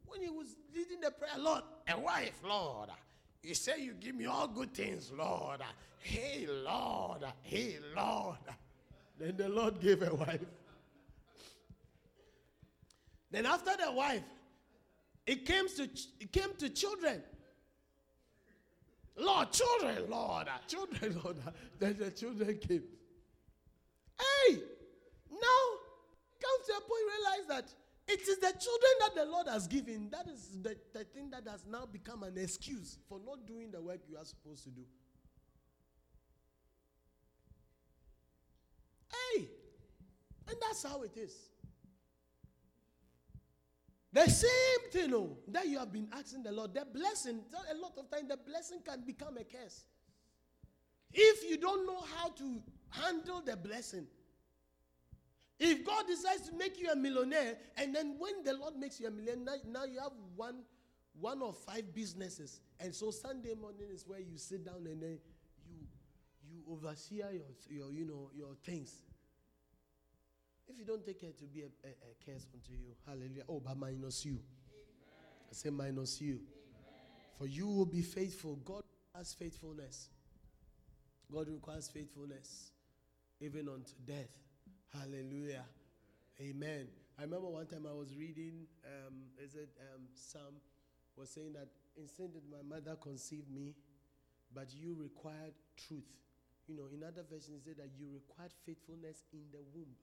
[0.06, 2.88] when he was leading the prayer, Lord, a wife, Lord.
[3.42, 5.60] You say you give me all good things, Lord.
[6.00, 7.24] Hey, Lord.
[7.42, 8.38] Hey, Lord.
[9.18, 10.40] Then the Lord gave a wife.
[13.30, 14.22] Then after the wife,
[15.26, 15.88] it came to
[16.20, 17.22] it came to children.
[19.18, 21.36] Lord, children, Lord, children, Lord.
[21.78, 22.82] Then the children came.
[24.18, 24.54] Hey,
[25.30, 25.62] now
[26.40, 27.74] come to a point realize that
[28.08, 30.10] it is the children that the Lord has given.
[30.10, 33.80] That is the, the thing that has now become an excuse for not doing the
[33.82, 34.82] work you are supposed to do.
[39.10, 39.48] Hey,
[40.48, 41.34] and that's how it is.
[44.12, 47.40] The same thing oh, that you have been asking the Lord, the blessing,
[47.70, 49.84] a lot of times the blessing can become a curse.
[51.12, 54.06] If you don't know how to handle the blessing,
[55.58, 59.08] if God decides to make you a millionaire, and then when the Lord makes you
[59.08, 60.62] a millionaire, now you have one,
[61.18, 65.18] one or five businesses, and so Sunday morning is where you sit down and then
[65.66, 65.86] you,
[66.50, 67.30] you oversee your,
[67.70, 69.02] your, you know, your things.
[70.68, 73.44] If you don't take care to be a, a, a curse unto you, hallelujah.
[73.48, 74.32] Oh, but minus you.
[74.32, 74.40] Amen.
[75.50, 76.34] I say minus you.
[76.34, 76.42] Amen.
[77.38, 78.56] For you will be faithful.
[78.64, 78.82] God
[79.14, 80.10] has faithfulness.
[81.32, 82.70] God requires faithfulness,
[83.40, 84.36] even unto death.
[84.92, 85.64] Hallelujah.
[86.40, 86.86] Amen.
[87.18, 90.60] I remember one time I was reading, um, is it um, Psalm
[91.16, 93.74] was saying that instead that my mother conceived me,
[94.54, 95.54] but you required
[95.88, 96.04] truth.
[96.68, 99.94] You know, in other versions, it said that you required faithfulness in the womb.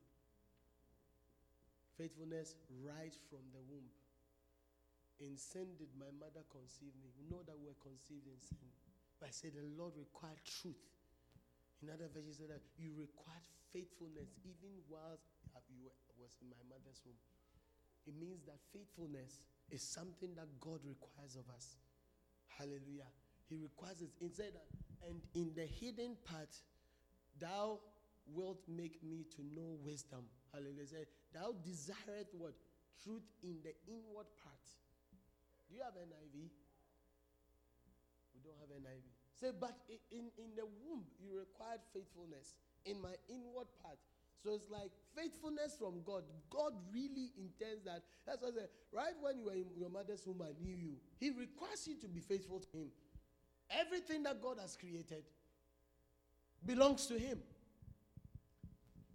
[1.98, 3.90] Faithfulness right from the womb.
[5.22, 7.14] In sin did my mother conceive me.
[7.14, 8.72] You know that we're conceived in sin.
[9.22, 10.82] But I said the Lord required truth.
[11.84, 15.28] In other said that you required faithfulness even whilst
[15.70, 17.20] you was in my mother's womb.
[18.08, 21.76] It means that faithfulness is something that God requires of us.
[22.48, 23.10] Hallelujah.
[23.50, 24.10] He requires it.
[24.20, 24.68] He said that,
[25.08, 26.50] and in the hidden part,
[27.40, 27.80] thou
[28.28, 30.24] wilt make me to know wisdom.
[30.52, 31.08] Hallelujah.
[31.34, 32.54] Thou desireth what?
[33.04, 34.66] Truth in the inward part.
[35.68, 36.54] Do you have NIV?
[38.34, 39.04] We don't have NIV.
[39.36, 39.76] Say, but
[40.12, 42.54] in, in the womb, you required faithfulness
[42.86, 43.98] in my inward part.
[44.44, 46.24] So it's like faithfulness from God.
[46.50, 48.04] God really intends that.
[48.26, 48.70] That's what I said.
[48.92, 50.96] Right when you were in your mother's womb, I knew you.
[51.20, 52.92] He requires you to be faithful to Him.
[53.70, 55.24] Everything that God has created
[56.66, 57.40] belongs to Him.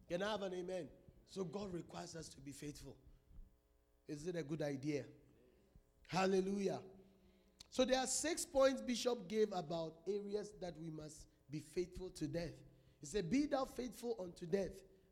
[0.09, 0.89] Can I have an amen?
[1.31, 2.97] So God requires us to be faithful.
[4.09, 5.05] Is it a good idea?
[6.09, 6.81] Hallelujah.
[7.71, 12.27] So there are six points Bishop gave about areas that we must be faithful to
[12.27, 12.53] death.
[13.01, 14.71] He said, Be thou faithful unto death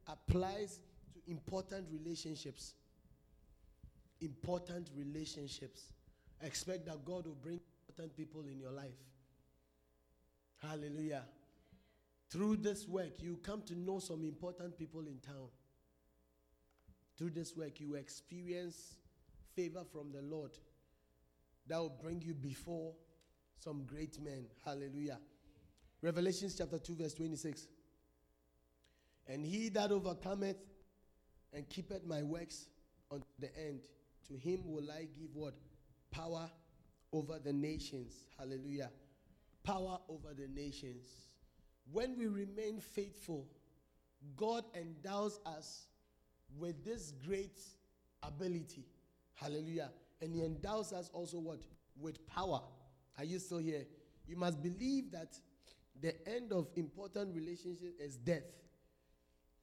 [0.08, 0.80] applies
[1.12, 2.74] to important relationships.
[4.20, 5.92] Important relationships.
[6.42, 8.96] Expect that God will bring important people in your life.
[10.62, 11.24] Hallelujah.
[12.30, 15.48] Through this work, you come to know some important people in town.
[17.16, 18.96] Through this work, you experience
[19.54, 20.52] favor from the Lord
[21.66, 22.92] that will bring you before
[23.58, 24.46] some great men.
[24.64, 25.18] Hallelujah.
[26.02, 27.66] Revelations chapter 2, verse 26.
[29.26, 30.58] And he that overcometh
[31.52, 32.66] and keepeth my works
[33.10, 33.80] unto the end,
[34.28, 35.54] to him will I give what?
[36.10, 36.50] Power
[37.12, 38.12] over the nations.
[38.38, 38.90] Hallelujah.
[39.64, 41.06] Power over the nations.
[41.90, 43.46] When we remain faithful,
[44.36, 45.86] God endows us
[46.58, 47.60] with this great
[48.22, 48.84] ability.
[49.34, 49.90] Hallelujah.
[50.20, 51.60] And He endows us also what?
[51.98, 52.62] With power.
[53.18, 53.86] Are you still here?
[54.26, 55.38] You must believe that
[56.00, 58.42] the end of important relationship is death.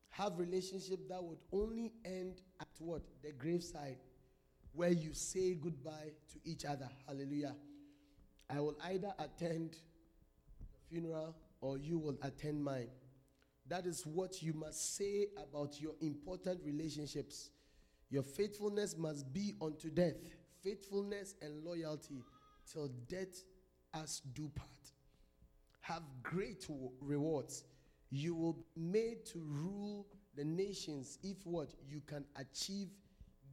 [0.09, 3.01] Have relationship that would only end at what?
[3.23, 3.97] The graveside,
[4.73, 6.89] where you say goodbye to each other.
[7.07, 7.55] Hallelujah.
[8.49, 9.77] I will either attend
[10.59, 12.89] the funeral or you will attend mine.
[13.67, 17.49] That is what you must say about your important relationships.
[18.09, 20.17] Your faithfulness must be unto death,
[20.61, 22.21] faithfulness and loyalty
[22.71, 23.43] till death
[23.93, 24.69] us do part.
[25.81, 26.67] Have great
[27.01, 27.63] rewards.
[28.09, 32.89] You will be made to rule the nations if what you can achieve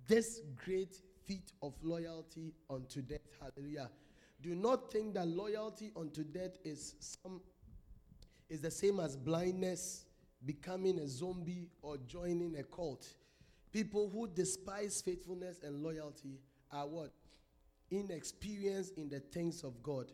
[0.07, 0.97] this great
[1.27, 3.21] feat of loyalty unto death.
[3.41, 3.91] Hallelujah.
[4.43, 7.41] Do not think that loyalty unto death is some
[8.51, 10.05] is the same as blindness,
[10.45, 13.07] becoming a zombie, or joining a cult.
[13.73, 16.41] People who despise faithfulness and loyalty
[16.73, 17.13] are what?
[17.91, 20.11] Inexperienced in the things of God.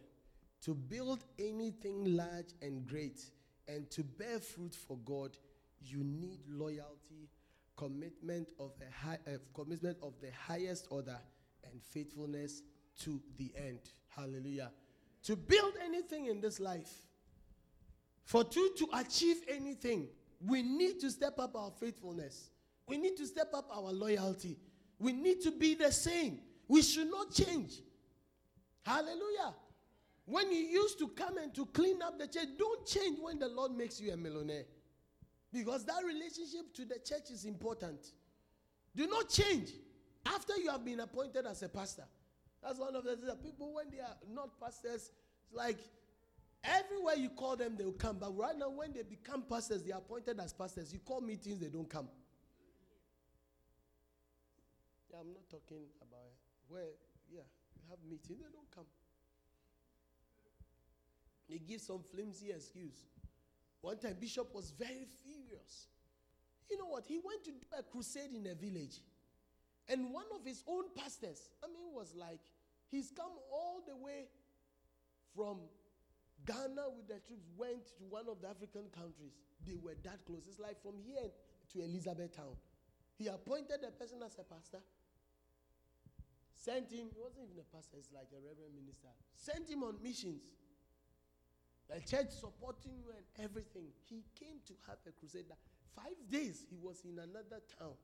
[0.62, 3.20] To build anything large and great
[3.68, 5.36] and to bear fruit for God,
[5.80, 7.30] you need loyalty,
[7.76, 11.18] commitment of a high, uh, commitment of the highest order,
[11.64, 12.62] and faithfulness
[13.00, 13.80] to the end.
[14.08, 14.70] Hallelujah.
[15.24, 17.06] To build anything in this life,
[18.26, 20.08] for you to achieve anything,
[20.44, 22.50] we need to step up our faithfulness.
[22.88, 24.58] We need to step up our loyalty.
[24.98, 26.40] We need to be the same.
[26.66, 27.80] We should not change.
[28.84, 29.54] Hallelujah.
[30.24, 33.48] When you used to come and to clean up the church, don't change when the
[33.48, 34.64] Lord makes you a millionaire.
[35.52, 38.12] Because that relationship to the church is important.
[38.96, 39.70] Do not change
[40.26, 42.04] after you have been appointed as a pastor.
[42.60, 45.10] That's one of the things that people, when they are not pastors,
[45.46, 45.78] it's like
[46.66, 48.18] Everywhere you call them, they will come.
[48.18, 50.92] But right now, when they become pastors, they are appointed as pastors.
[50.92, 52.08] You call meetings, they don't come.
[55.10, 56.32] Yeah, I'm not talking about
[56.68, 56.90] where,
[57.30, 58.86] yeah, you have meetings, they don't come.
[61.48, 63.06] They give some flimsy excuse.
[63.80, 65.86] One time, Bishop was very furious.
[66.68, 67.06] You know what?
[67.06, 68.98] He went to do a crusade in a village.
[69.88, 72.40] And one of his own pastors, I mean, was like,
[72.90, 74.26] he's come all the way
[75.36, 75.58] from
[76.46, 79.34] Ghana with the troops went to one of the African countries.
[79.66, 80.46] They were that close.
[80.46, 82.54] It's like from here to Elizabethtown.
[83.18, 84.78] He appointed a person as a pastor.
[86.54, 89.10] Sent him, he wasn't even a pastor, it's like a reverend minister.
[89.34, 90.42] Sent him on missions.
[91.88, 93.90] The church supporting you and everything.
[94.08, 95.46] He came to have a crusade.
[95.94, 97.94] Five days he was in another town.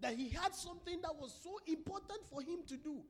[0.00, 3.02] That he had something that was so important for him to do.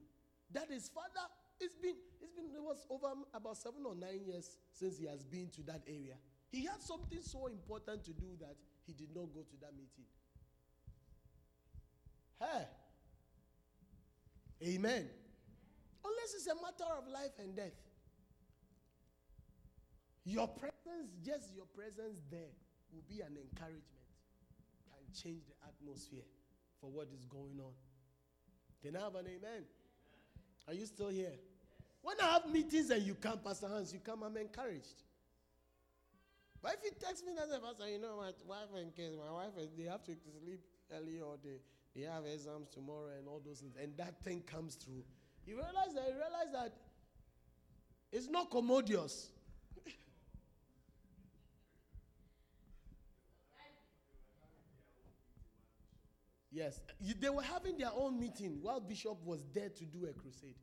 [0.53, 1.27] That his father
[1.61, 5.25] it's been, it's been, it was over about seven or nine years since he has
[5.25, 6.15] been to that area.
[6.51, 10.07] He had something so important to do that he did not go to that meeting.
[12.41, 12.67] Hey.
[14.75, 15.09] Amen.
[16.05, 17.73] Unless it's a matter of life and death.
[20.25, 22.55] Your presence, just your presence there,
[22.93, 23.85] will be an encouragement,
[24.89, 26.25] can change the atmosphere
[26.81, 27.73] for what is going on.
[28.83, 29.65] Can I have an amen?
[30.69, 31.33] Are you still here?
[32.07, 35.03] When I have meetings and you come, Pastor Hans, you come, I'm encouraged.
[36.63, 39.33] But if you text me as a pastor, you know, my wife and kids, my
[39.33, 40.61] wife, they have to sleep
[40.97, 41.57] early or they,
[41.97, 45.03] they have exams tomorrow and all those things, and that thing comes through.
[45.49, 46.75] You realize that, you realize that
[48.13, 49.31] it's not commodious.
[56.53, 56.81] Yes,
[57.21, 60.55] they were having their own meeting while Bishop was there to do a crusade.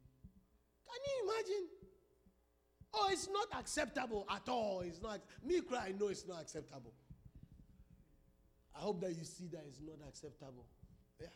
[0.93, 1.67] Can you imagine?
[2.93, 4.81] Oh, it's not acceptable at all.
[4.85, 5.21] It's not.
[5.43, 6.93] Me cry, I know it's not acceptable.
[8.75, 10.65] I hope that you see that it's not acceptable.
[11.19, 11.27] Yeah.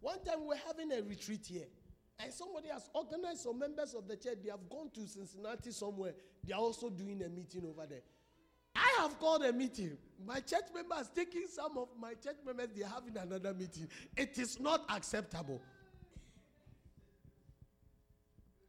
[0.00, 1.66] One time we we're having a retreat here,
[2.20, 4.38] And somebody has organized some members of the church.
[4.44, 6.14] They have gone to Cincinnati somewhere.
[6.46, 8.02] They are also doing a meeting over there.
[8.76, 9.96] I have called a meeting.
[10.26, 13.88] My church members taking some of my church members, they're having another meeting.
[14.16, 15.62] It is not acceptable.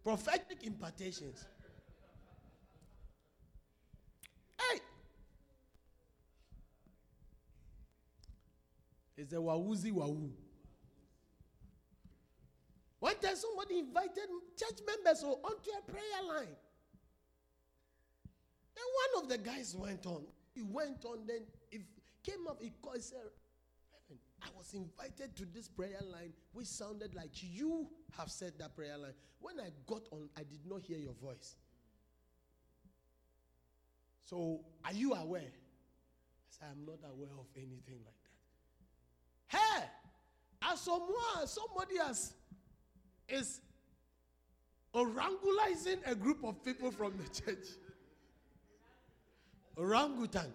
[0.05, 1.43] Prophetic impartations.
[4.55, 4.79] Hey!
[9.17, 10.29] It's a wawuzi wawu.
[12.99, 16.55] One time somebody invited church members onto a prayer line.
[18.75, 18.85] Then
[19.15, 20.23] one of the guys went on.
[20.53, 21.41] He went on, then
[21.71, 21.79] he
[22.23, 23.17] came up, he called, he said,
[24.45, 27.87] I was invited to this prayer line, which sounded like you
[28.17, 29.13] have said that prayer line.
[29.39, 31.55] When I got on, I did not hear your voice.
[34.25, 35.41] So, are you aware?
[35.41, 38.15] I said, I'm not aware of anything like
[39.49, 39.57] that.
[39.57, 39.85] Hey,
[40.71, 42.33] as someone, somebody has
[43.27, 43.61] is
[44.93, 47.65] orangulizing a group of people from the church.
[49.77, 50.51] Orangutan.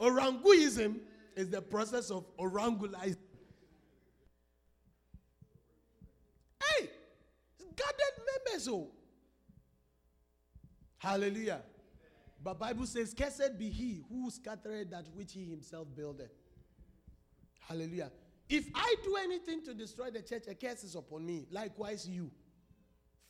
[0.00, 1.00] Oranguism
[1.38, 3.16] is the process of orangulizing.
[6.60, 6.90] Hey,
[7.76, 8.68] gathered members.
[8.68, 8.88] Oh.
[10.98, 11.60] Hallelujah.
[12.42, 16.30] But Bible says, Cursed be he who scattered that which he himself builded.
[17.60, 18.10] Hallelujah.
[18.48, 21.46] If I do anything to destroy the church, a curse is upon me.
[21.52, 22.32] Likewise, you.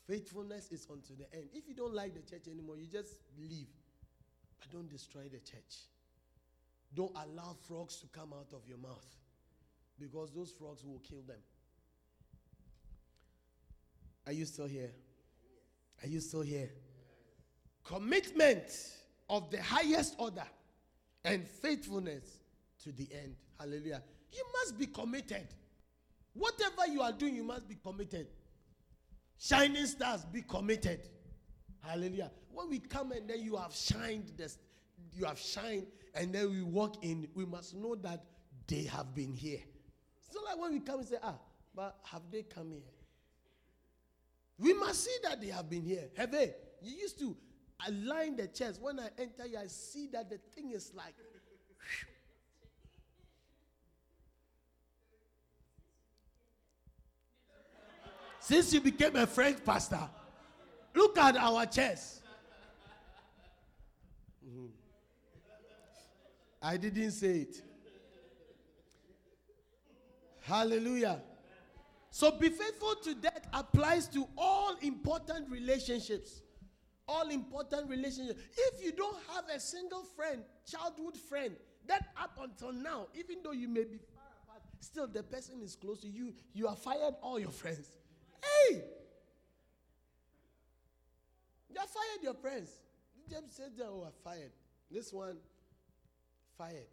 [0.08, 1.48] Faithfulness is unto the end.
[1.52, 3.68] If you don't like the church anymore, you just leave.
[4.60, 5.76] But don't destroy the church.
[6.94, 9.06] Don't allow frogs to come out of your mouth
[9.98, 11.38] because those frogs will kill them.
[14.26, 14.90] Are you still here?
[16.02, 16.70] Are you still here?
[17.84, 18.64] Commitment
[19.28, 20.44] of the highest order
[21.24, 22.40] and faithfulness
[22.82, 23.34] to the end.
[23.58, 24.02] Hallelujah.
[24.32, 25.48] You must be committed.
[26.34, 28.28] Whatever you are doing, you must be committed.
[29.38, 31.08] Shining stars, be committed.
[31.80, 32.30] Hallelujah.
[32.52, 34.32] When we come and then you have shined,
[35.14, 35.86] you have shined,
[36.18, 38.24] and then we walk in, we must know that
[38.66, 39.60] they have been here.
[40.26, 41.36] It's not like when we come and say, ah,
[41.74, 42.82] but have they come here?
[44.58, 46.10] We must see that they have been here.
[46.16, 46.54] Have they?
[46.82, 47.36] You used to
[47.86, 48.82] align the chest.
[48.82, 51.14] When I enter here, I see that the thing is like,
[58.40, 60.08] Since you became a French pastor,
[60.94, 62.22] look at our chest.
[64.42, 64.77] Mm-hmm.
[66.60, 67.62] I didn't say it.
[70.40, 71.20] Hallelujah.
[72.10, 76.42] So be faithful to that applies to all important relationships.
[77.06, 78.40] All important relationships.
[78.56, 81.54] If you don't have a single friend, childhood friend,
[81.86, 85.76] that up until now, even though you may be far apart, still the person is
[85.76, 87.90] close to you, you have fired all your friends.
[88.42, 88.82] Hey!
[91.70, 92.70] You have fired your friends.
[93.16, 94.52] You just said oh, I fired.
[94.90, 95.36] This one,
[96.58, 96.88] fired.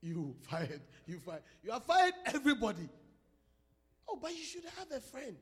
[0.00, 0.80] You fired.
[1.06, 1.42] You fired.
[1.62, 2.88] You have fired everybody.
[4.08, 5.36] Oh, but you should have a friend.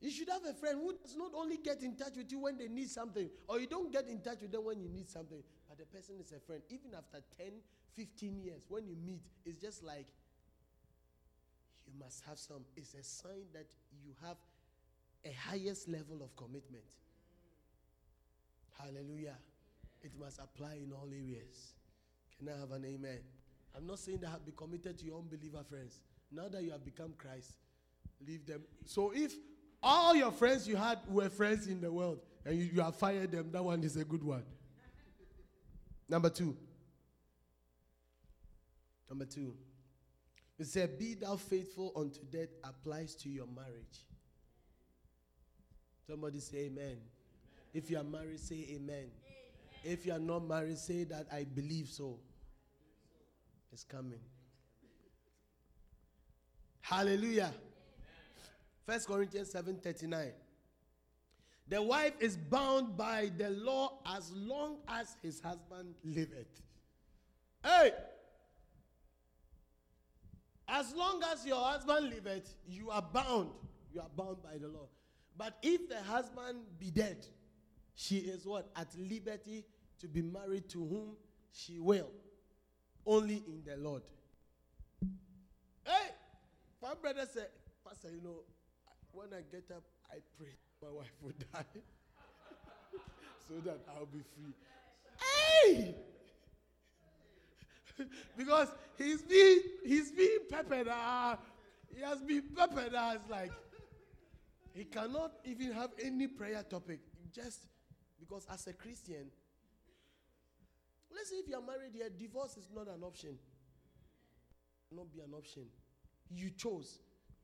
[0.00, 2.58] You should have a friend who does not only get in touch with you when
[2.58, 5.42] they need something, or you don't get in touch with them when you need something,
[5.68, 6.60] but the person is a friend.
[6.68, 7.52] Even after 10,
[7.94, 10.06] 15 years, when you meet, it's just like
[11.86, 12.64] you must have some.
[12.76, 13.66] It's a sign that
[14.04, 14.36] you have
[15.24, 16.84] a highest level of commitment.
[18.78, 19.36] Hallelujah.
[20.02, 21.72] It must apply in all areas.
[22.38, 23.18] Can I have an amen?
[23.76, 26.00] I'm not saying that have be committed to your unbeliever friends.
[26.32, 27.52] Now that you have become Christ,
[28.26, 28.62] leave them.
[28.84, 29.32] So if
[29.82, 33.32] all your friends you had were friends in the world and you, you have fired
[33.32, 34.42] them, that one is a good one.
[36.08, 36.56] Number two.
[39.08, 39.54] Number two.
[40.58, 44.04] It said, Be thou faithful unto death applies to your marriage.
[46.06, 46.84] Somebody say amen.
[46.84, 46.98] amen.
[47.74, 48.80] If you are married, say amen.
[48.90, 49.25] amen.
[49.86, 52.18] If you are not married, say that I believe so.
[53.72, 54.18] It's coming.
[56.80, 57.52] Hallelujah.
[58.84, 60.32] First Corinthians 7:39.
[61.68, 66.62] The wife is bound by the law as long as his husband liveth.
[67.62, 67.92] Hey!
[70.66, 73.50] As long as your husband liveth, you are bound.
[73.92, 74.88] You are bound by the law.
[75.36, 77.24] But if the husband be dead,
[77.94, 78.70] she is what?
[78.76, 79.64] At liberty
[80.00, 81.16] to be married to whom
[81.52, 82.10] she will.
[83.06, 84.02] Only in the Lord.
[85.84, 86.08] Hey!
[86.82, 87.48] My brother said,
[87.84, 88.40] Pastor, you know,
[89.12, 91.64] when I get up, I pray my wife will die
[93.48, 94.54] so that I'll be free.
[95.20, 95.94] Hey!
[98.36, 98.68] because
[98.98, 100.88] he's being he's being peppered.
[100.88, 101.36] Uh,
[101.94, 102.94] he has been peppered.
[102.94, 103.52] Uh, it's like
[104.74, 107.00] He cannot even have any prayer topic
[107.32, 107.66] just
[108.20, 109.30] because as a Christian,
[111.14, 113.38] let's say if you are married here, divorce is not an option.
[114.92, 115.64] Not be an option.
[116.30, 116.98] You chose.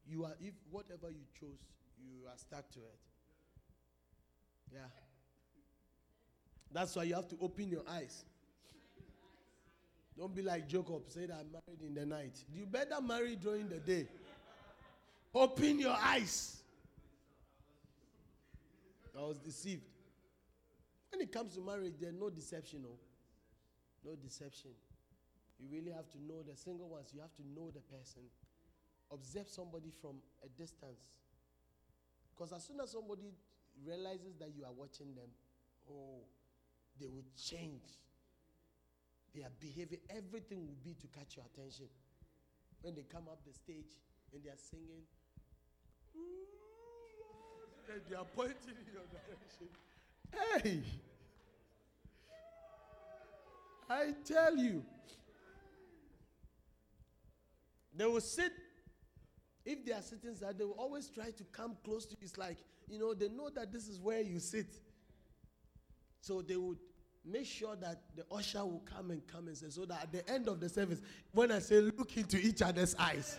[0.06, 1.58] You are if whatever you chose,
[1.98, 2.98] you are stuck to it.
[4.72, 4.80] Yeah.
[6.72, 8.24] That's why you have to open your eyes.
[10.16, 12.38] Don't be like Jacob, say that I'm married in the night.
[12.52, 14.06] You better marry during the day.
[15.34, 16.62] Open your eyes.
[19.16, 19.82] I was deceived.
[21.10, 22.82] When it comes to marriage, there's no deception.
[22.82, 22.90] No,
[24.04, 24.72] no deception.
[25.58, 27.10] You really have to know the single ones.
[27.14, 28.22] You have to know the person.
[29.12, 31.06] Observe somebody from a distance.
[32.34, 33.30] Because as soon as somebody
[33.84, 35.28] realizes that you are watching them,
[35.90, 36.24] oh,
[36.98, 37.86] they will change.
[39.34, 41.86] Their behavior, everything will be to catch your attention.
[42.82, 43.96] When they come up the stage
[44.32, 45.06] and they are singing,
[47.92, 49.68] and they are pointing in your direction.
[50.32, 50.82] Hey!
[53.92, 54.82] I tell you,
[57.94, 58.52] they will sit.
[59.64, 62.18] If they are sitting side, they will always try to come close to you.
[62.22, 62.56] It's like,
[62.88, 64.66] you know, they know that this is where you sit.
[66.20, 66.78] So they would
[67.24, 70.28] make sure that the usher will come and come and say, so that at the
[70.28, 71.00] end of the service,
[71.32, 73.38] when I say look into each other's eyes,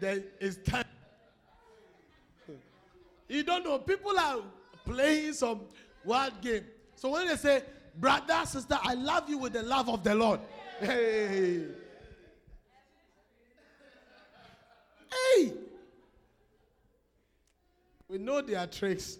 [0.00, 0.84] then it's time.
[3.28, 4.38] You don't know, people are
[4.84, 5.62] playing some
[6.04, 6.64] wild game.
[6.94, 7.64] So when they say,
[7.98, 10.40] brother, sister, I love you with the love of the Lord.
[10.80, 11.64] Hey.
[15.10, 15.52] Hey.
[18.08, 19.18] We know their tricks.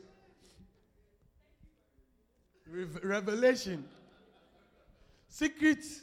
[2.68, 3.84] Revelation.
[5.28, 6.02] Secrets.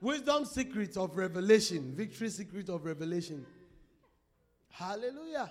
[0.00, 1.92] Wisdom secrets of revelation.
[1.94, 3.46] Victory secret of revelation.
[4.70, 5.50] Hallelujah.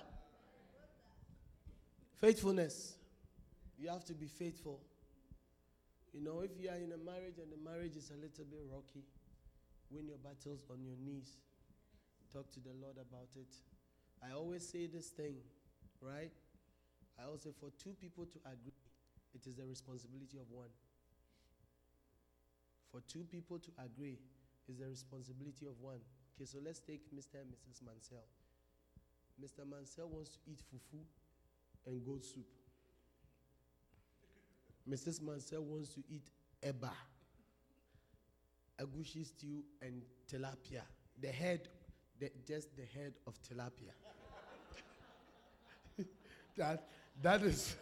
[2.20, 2.94] Faithfulness.
[3.78, 4.80] You have to be faithful.
[6.14, 8.62] You know, if you are in a marriage and the marriage is a little bit
[8.70, 9.02] rocky,
[9.90, 11.42] win your battles on your knees.
[12.32, 13.50] Talk to the Lord about it.
[14.22, 15.42] I always say this thing,
[16.00, 16.30] right?
[17.18, 18.78] I say for two people to agree,
[19.34, 20.70] it is the responsibility of one.
[22.92, 24.18] For two people to agree
[24.68, 25.98] is the responsibility of one.
[26.38, 27.42] Okay, so let's take Mr.
[27.42, 27.82] and Mrs.
[27.82, 28.22] Mansell.
[29.34, 29.66] Mr.
[29.66, 31.02] Mansell wants to eat fufu
[31.86, 32.46] and goat soup.
[34.88, 35.22] Mrs.
[35.22, 36.30] Mansell wants to eat
[36.62, 36.90] eba,
[38.80, 40.82] agushi stew, and tilapia.
[41.20, 41.68] The head,
[42.18, 43.94] the, just the head of tilapia.
[46.56, 46.86] that,
[47.22, 47.76] that is,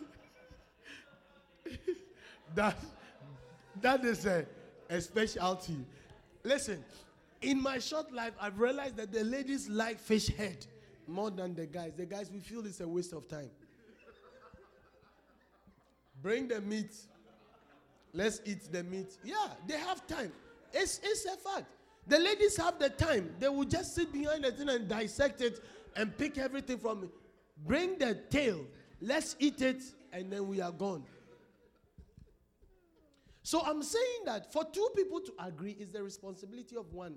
[2.55, 2.77] that,
[3.81, 4.47] that is a,
[4.89, 5.85] a specialty.
[6.45, 6.85] Listen,
[7.41, 10.67] in my short life, I've realized that the ladies like fish head
[11.07, 11.93] more than the guys.
[11.97, 13.51] The guys, we feel it's a waste of time.
[16.23, 16.95] Bring the meat.
[18.15, 19.19] Let's eat the meat.
[19.25, 20.33] Yeah, they have time.
[20.73, 21.67] It's, it's a fact.
[22.07, 23.35] The ladies have the time.
[23.39, 25.61] They will just sit behind the thing and dissect it
[25.97, 27.11] and pick everything from it.
[27.67, 28.65] Bring the tail.
[29.01, 31.05] Let's eat it, and then we are gone.
[33.43, 37.17] So I'm saying that for two people to agree is the responsibility of one.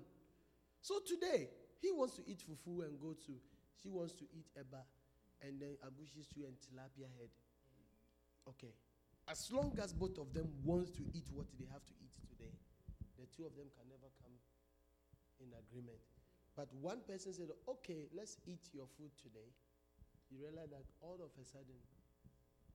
[0.81, 1.49] So today,
[1.81, 3.31] he wants to eat fufu and go to,
[3.81, 4.81] she wants to eat eba,
[5.41, 7.29] and then agushi stew and tilapia head.
[8.49, 8.73] Okay.
[9.27, 12.53] As long as both of them want to eat what they have to eat today,
[13.17, 14.33] the two of them can never come
[15.41, 15.97] in agreement.
[16.55, 19.49] But one person said, okay, let's eat your food today.
[20.31, 21.75] You realize that all of a sudden,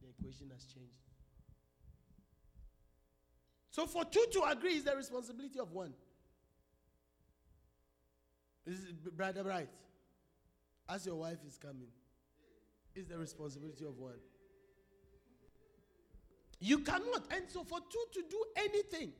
[0.02, 1.06] the equation has changed.
[3.70, 5.94] So for two to agree is the responsibility of one.
[8.66, 9.68] Is it, brother right?
[10.88, 11.88] As your wife is coming,
[12.94, 14.18] is the responsibility of one.
[16.60, 17.24] You cannot.
[17.30, 19.12] And so for two to do anything,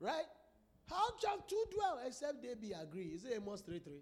[0.00, 0.26] right?
[0.86, 3.12] How shall two dwell except they be agree?
[3.14, 3.92] Is it Amos 3 3?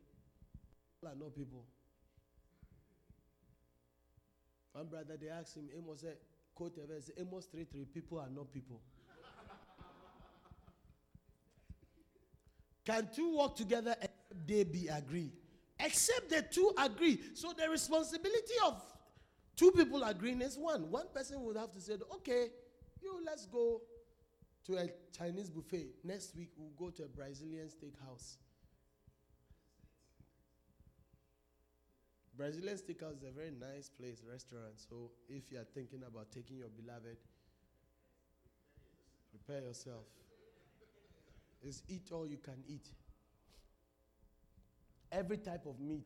[1.06, 1.64] Are no people.
[4.72, 6.16] One brother, they asked him, Amos said,
[6.54, 8.80] quote a verse, eh, Amos 3 3, people are not people.
[12.84, 15.32] Can two walk together except they be agree?
[15.78, 17.20] Except the two agree.
[17.34, 18.82] So the responsibility of
[19.56, 20.90] two people agreeing is one.
[20.90, 22.48] One person would have to say, okay,
[23.02, 23.80] you let's go
[24.66, 25.88] to a Chinese buffet.
[26.04, 28.36] Next week we'll go to a Brazilian steakhouse.
[32.36, 34.74] Brazilian steakhouse is a very nice place, restaurant.
[34.76, 37.16] So if you are thinking about taking your beloved,
[39.30, 40.04] prepare yourself.
[41.62, 42.88] It's eat all you can eat.
[45.10, 46.04] Every type of meat.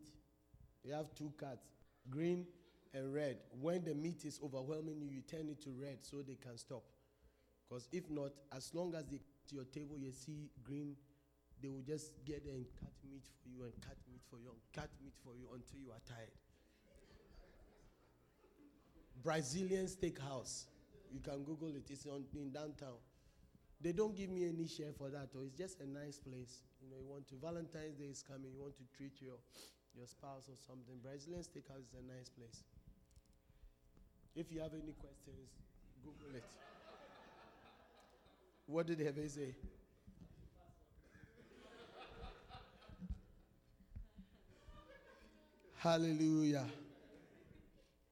[0.84, 1.66] You have two cuts
[2.08, 2.46] Green
[2.94, 3.38] and red.
[3.60, 6.82] When the meat is overwhelming you, you turn it to red so they can stop.
[7.68, 10.96] Because if not, as long as they to your table, you see green,
[11.62, 14.48] they will just get there and cut meat for you and cut meat for you
[14.50, 16.30] and cut meat for you until you are tired.
[19.22, 20.66] Brazilian steakhouse.
[21.12, 21.90] You can Google it.
[21.90, 22.96] It's on, in downtown.
[23.80, 26.62] They don't give me any share for that, or it's just a nice place.
[26.80, 28.52] You know, you want to Valentine's Day is coming.
[28.52, 29.40] You want to treat your
[29.96, 31.00] your spouse or something.
[31.02, 32.62] Brazilian steakhouse is a nice place.
[34.36, 35.50] If you have any questions,
[36.04, 36.44] Google it.
[38.66, 39.54] What did Heavy say?
[45.78, 46.66] Hallelujah.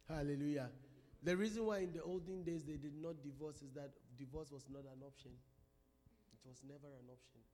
[0.09, 0.71] Hallelujah.
[1.23, 4.65] The reason why in the olden days they did not divorce is that divorce was
[4.73, 5.37] not an option.
[6.33, 7.45] It was never an option.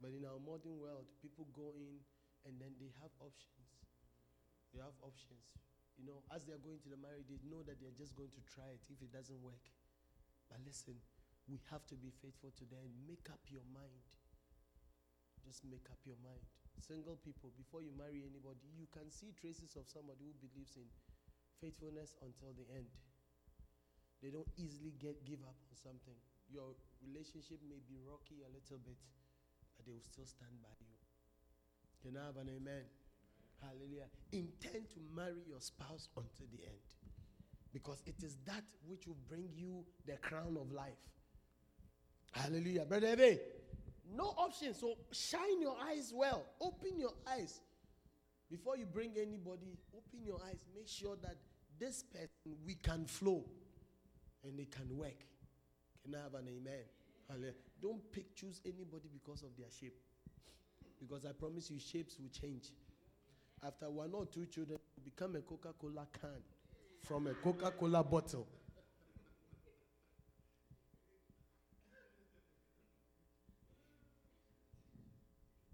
[0.00, 1.98] But in our modern world, people go in
[2.46, 3.66] and then they have options.
[4.72, 5.42] They have options.
[5.96, 8.42] You know, as they're going to the marriage, they know that they're just going to
[8.44, 9.64] try it if it doesn't work.
[10.52, 11.00] But listen,
[11.48, 14.04] we have to be faithful today and make up your mind.
[15.40, 16.42] Just make up your mind.
[16.76, 20.84] Single people, before you marry anybody, you can see traces of somebody who believes in
[21.56, 22.92] faithfulness until the end.
[24.20, 26.16] They don't easily get give up on something.
[26.52, 29.00] Your relationship may be rocky a little bit,
[29.76, 30.98] but they will still stand by you.
[32.04, 32.84] Can I have an amen?
[33.62, 34.06] Hallelujah.
[34.32, 36.80] Intend to marry your spouse until the end.
[37.72, 40.98] Because it is that which will bring you the crown of life.
[42.32, 42.84] Hallelujah.
[42.84, 43.16] Brother
[44.14, 44.74] no option.
[44.74, 46.44] So shine your eyes well.
[46.60, 47.60] Open your eyes.
[48.50, 50.60] Before you bring anybody, open your eyes.
[50.74, 51.36] Make sure that
[51.78, 53.44] this person we can flow
[54.44, 55.24] and it can work.
[56.04, 56.84] Can I have an amen?
[57.28, 57.54] Hallelujah.
[57.82, 59.98] Don't pick choose anybody because of their shape.
[61.00, 62.70] Because I promise you, shapes will change.
[63.64, 66.42] After one or two children, become a Coca Cola can
[67.02, 68.46] from a Coca Cola bottle.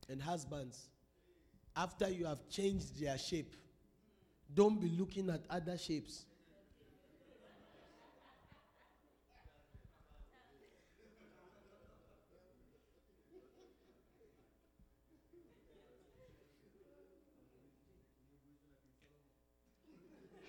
[0.08, 0.88] And husbands,
[1.74, 3.56] after you have changed their shape,
[4.54, 6.26] don't be looking at other shapes.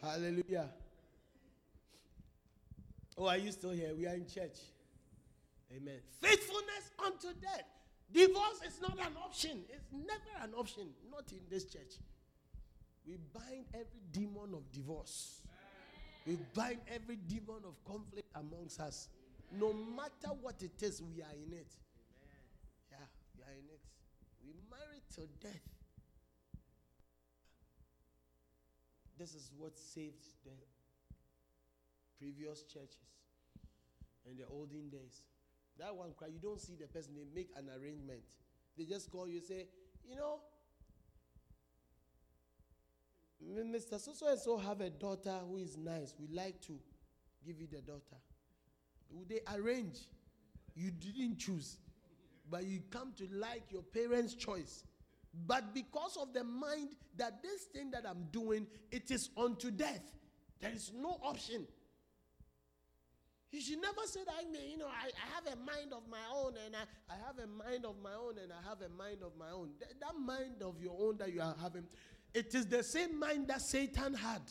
[0.03, 0.69] Hallelujah.
[3.17, 3.93] Oh, are you still here?
[3.97, 4.59] We are in church.
[5.73, 5.99] Amen.
[6.21, 7.63] Faithfulness unto death.
[8.11, 9.63] Divorce is not an option.
[9.69, 10.89] It's never an option.
[11.09, 11.93] Not in this church.
[13.07, 15.41] We bind every demon of divorce.
[16.27, 19.07] We bind every demon of conflict amongst us.
[19.57, 21.67] No matter what it is, we are in it.
[22.91, 22.97] Yeah,
[23.37, 23.81] we are in it.
[24.43, 25.72] We marry till death.
[29.23, 30.51] This is what saved the
[32.19, 33.07] previous churches
[34.29, 35.21] in the olden days.
[35.79, 38.23] That one cry, you don't see the person, they make an arrangement.
[38.77, 39.67] They just call you, say,
[40.05, 40.41] you know,
[43.41, 43.97] Mr.
[43.97, 46.13] So so and so have a daughter who is nice.
[46.19, 46.77] We like to
[47.45, 48.17] give you the daughter.
[49.29, 49.99] They arrange.
[50.75, 51.77] You didn't choose,
[52.51, 54.83] but you come to like your parents' choice.
[55.33, 60.01] But because of the mind that this thing that I'm doing, it is unto death.
[60.61, 61.67] There is no option.
[63.51, 66.01] You should never say that, I mean, you know, I, I have a mind of
[66.09, 68.89] my own and I, I have a mind of my own and I have a
[68.89, 69.69] mind of my own.
[69.79, 71.83] That, that mind of your own that you are having,
[72.33, 74.41] it is the same mind that Satan had.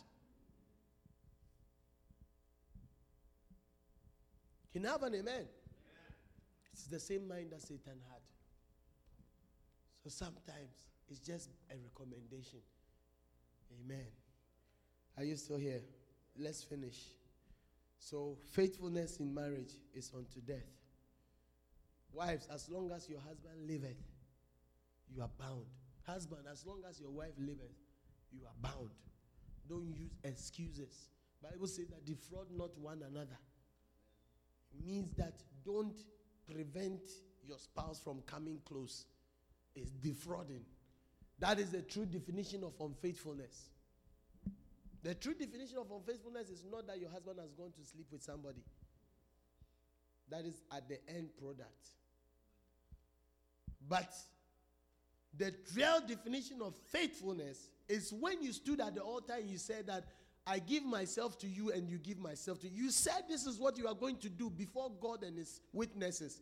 [4.72, 5.47] Can I have an amen?
[6.72, 8.20] It's the same mind that Satan had.
[10.03, 12.59] So sometimes it's just a recommendation.
[13.85, 14.07] Amen.
[15.17, 15.83] Are you still here?
[16.39, 16.99] Let's finish.
[17.99, 20.67] So, faithfulness in marriage is unto death.
[22.13, 24.03] Wives, as long as your husband liveth,
[25.09, 25.67] you are bound.
[26.05, 27.77] Husband, as long as your wife liveth,
[28.33, 28.91] you are bound.
[29.69, 31.11] Don't use excuses.
[31.43, 33.39] Bible says that defraud not one another.
[34.73, 35.35] It means that
[35.65, 36.03] don't
[36.51, 37.03] prevent
[37.47, 39.05] your spouse from coming close
[39.75, 40.64] is defrauding.
[41.39, 43.70] That is the true definition of unfaithfulness.
[45.03, 48.23] The true definition of unfaithfulness is not that your husband has gone to sleep with
[48.23, 48.62] somebody.
[50.31, 51.89] That is at the end product.
[53.89, 54.12] But
[55.37, 59.89] the real definition of faithfulness is when you stood at the altar and you said
[59.89, 60.05] that
[60.47, 62.85] I give myself to you and you give myself to you.
[62.85, 66.41] You said this is what you are going to do before God and his witnesses.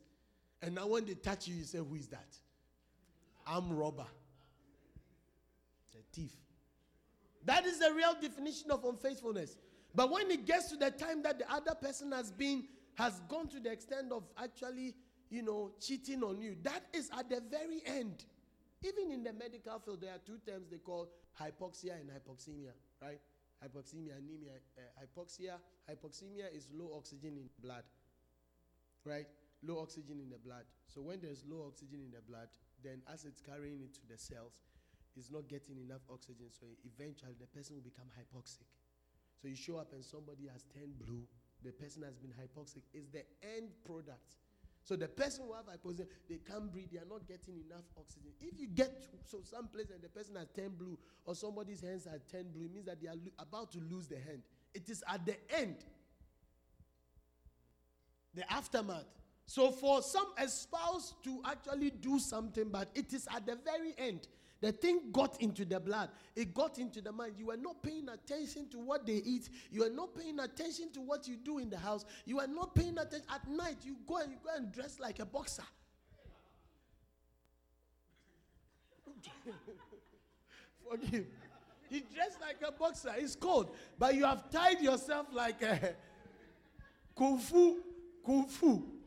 [0.63, 2.37] And now when they touch you, you say, Who is that?
[3.47, 4.07] I'm robber.
[5.95, 6.33] A thief.
[7.45, 9.57] That is the real definition of unfaithfulness.
[9.95, 12.65] But when it gets to the time that the other person has been,
[12.95, 14.95] has gone to the extent of actually,
[15.31, 18.25] you know, cheating on you, that is at the very end.
[18.83, 21.09] Even in the medical field, there are two terms they call
[21.41, 22.73] hypoxia and hypoxemia,
[23.03, 23.21] right?
[23.63, 24.53] Hypoxemia, anemia.
[24.79, 25.55] Uh, hypoxia,
[25.91, 27.85] hypoxemia is low oxygen in blood,
[29.05, 29.27] right?
[29.63, 30.65] Low oxygen in the blood.
[30.87, 32.49] So when there's low oxygen in the blood,
[32.83, 34.61] then as it's carrying it to the cells,
[35.17, 36.47] it's not getting enough oxygen.
[36.51, 38.69] So eventually the person will become hypoxic.
[39.41, 41.25] So you show up and somebody has turned blue.
[41.65, 42.83] The person has been hypoxic.
[42.93, 43.25] Is the
[43.57, 44.37] end product.
[44.83, 46.89] So the person who have hypoxia, they can't breathe.
[46.93, 48.31] They are not getting enough oxygen.
[48.41, 51.81] If you get to so some place and the person has turned blue or somebody's
[51.83, 54.43] hands are turned blue, it means that they are lo- about to lose the hand.
[54.75, 55.77] It is at the end,
[58.35, 59.05] the aftermath.
[59.51, 63.97] So for some a spouse to actually do something, but it is at the very
[63.99, 64.29] end.
[64.61, 66.11] The thing got into the blood.
[66.37, 67.33] It got into the mind.
[67.37, 69.49] You were not paying attention to what they eat.
[69.73, 72.05] You are not paying attention to what you do in the house.
[72.27, 73.27] You are not paying attention.
[73.29, 75.65] At night, you go and you go and dress like a boxer.
[80.89, 81.27] Forgive.
[81.91, 83.15] You dress like a boxer.
[83.17, 83.75] It's cold.
[83.99, 85.97] But you have tied yourself like a
[87.17, 87.81] kung fu.
[88.25, 89.00] Kung fu.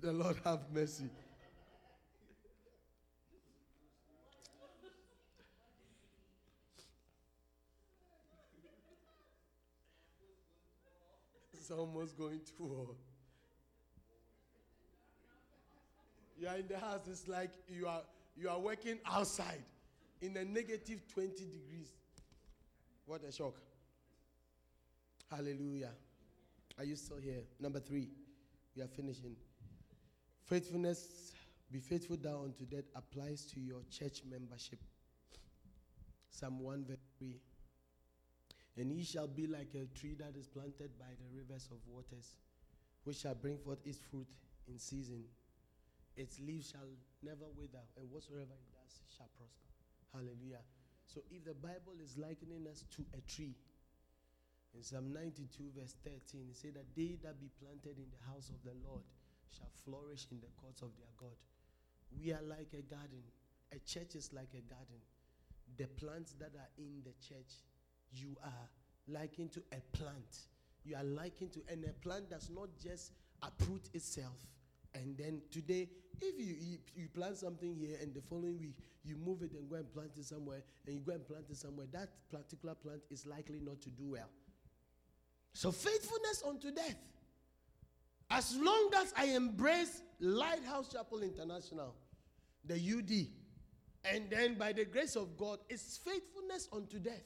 [0.00, 1.10] The Lord have mercy.
[11.52, 12.86] It's almost going to war.
[16.38, 18.00] You are in the house, it's like you are
[18.38, 19.62] you are working outside
[20.22, 21.92] in a negative 20 degrees.
[23.04, 23.60] What a shock.
[25.30, 25.90] Hallelujah.
[26.78, 27.42] Are you still here?
[27.60, 28.08] Number three.
[28.74, 29.36] We are finishing.
[30.50, 31.30] Faithfulness,
[31.70, 34.80] be faithful down unto death, applies to your church membership.
[36.28, 37.38] Psalm 1 verse 3.
[38.78, 42.34] And he shall be like a tree that is planted by the rivers of waters,
[43.04, 44.26] which shall bring forth its fruit
[44.66, 45.22] in season.
[46.16, 46.90] Its leaves shall
[47.22, 49.70] never wither, and whatsoever it does shall prosper.
[50.12, 50.66] Hallelujah.
[51.06, 53.54] So if the Bible is likening us to a tree,
[54.74, 55.46] in Psalm 92,
[55.78, 59.02] verse 13, it said that they that be planted in the house of the Lord
[59.56, 61.36] shall flourish in the courts of their God.
[62.18, 63.22] We are like a garden.
[63.72, 65.00] A church is like a garden.
[65.76, 67.52] The plants that are in the church,
[68.12, 68.68] you are
[69.08, 70.48] likened to a plant.
[70.84, 74.36] You are likened to, and a plant does not just uproot itself.
[74.94, 75.88] And then today,
[76.20, 79.68] if you, you, you plant something here and the following week you move it and
[79.70, 83.00] go and plant it somewhere, and you go and plant it somewhere, that particular plant
[83.10, 84.28] is likely not to do well.
[85.52, 86.96] So faithfulness unto death.
[88.30, 91.94] As long as I embrace Lighthouse Chapel International,
[92.64, 93.26] the UD,
[94.04, 97.24] and then by the grace of God, it's faithfulness unto death.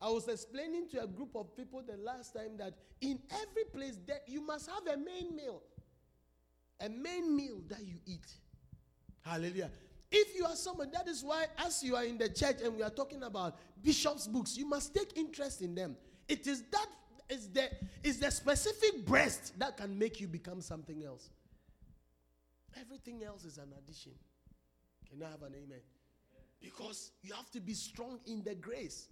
[0.00, 3.98] I was explaining to a group of people the last time that in every place
[4.06, 5.62] that you must have a main meal.
[6.80, 8.26] A main meal that you eat.
[9.22, 9.70] Hallelujah.
[10.10, 12.82] If you are someone, that is why, as you are in the church and we
[12.82, 15.96] are talking about bishops' books, you must take interest in them.
[16.28, 16.86] It is that
[17.28, 17.68] is the
[18.02, 21.30] is the specific breast that can make you become something else.
[22.80, 24.12] Everything else is an addition.
[25.10, 25.80] Can I have an amen?
[26.60, 29.08] Because you have to be strong in the grace.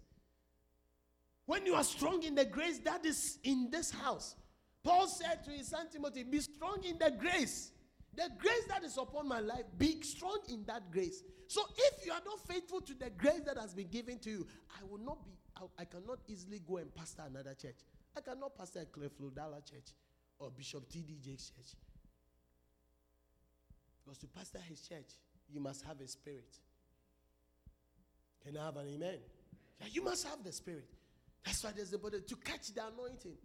[1.47, 4.35] When you are strong in the grace that is in this house,
[4.83, 7.71] Paul said to his son Timothy, Be strong in the grace.
[8.17, 11.23] The grace that is upon my life, be strong in that grace.
[11.49, 14.47] So if you are not faithful to the grace that has been given to you,
[14.71, 17.77] I will not be, I, I cannot easily go and pastor another church.
[18.17, 19.93] I cannot pastor a Creflo Dollar church
[20.39, 21.19] or Bishop T.D.
[21.23, 21.75] Jakes church.
[24.05, 25.12] Because to pastor his church,
[25.53, 26.57] you must have a spirit.
[28.45, 29.19] Can I have an amen?
[29.81, 30.89] Yeah, you must have the spirit.
[31.45, 33.37] That's why there's the body to catch the anointing.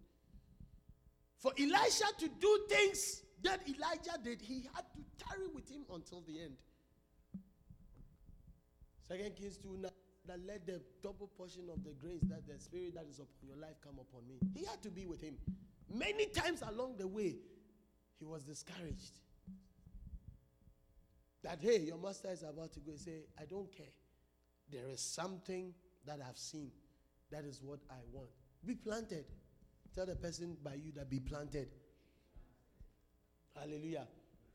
[1.38, 6.22] For Elisha to do things that Elijah did, he had to tarry with him until
[6.26, 6.56] the end.
[9.08, 9.88] Second Kings 2 now,
[10.26, 13.56] that let the double portion of the grace that the spirit that is upon your
[13.56, 14.38] life come upon me.
[14.54, 15.34] He had to be with him.
[15.92, 17.36] Many times along the way,
[18.18, 19.18] he was discouraged.
[21.42, 22.92] That hey, your master is about to go.
[22.94, 23.86] Say, I don't care.
[24.70, 25.74] There is something
[26.06, 26.70] that I've seen.
[27.32, 28.28] That is what I want.
[28.64, 29.24] Be planted.
[29.94, 31.68] Tell the person by you that be planted.
[33.58, 34.06] Hallelujah.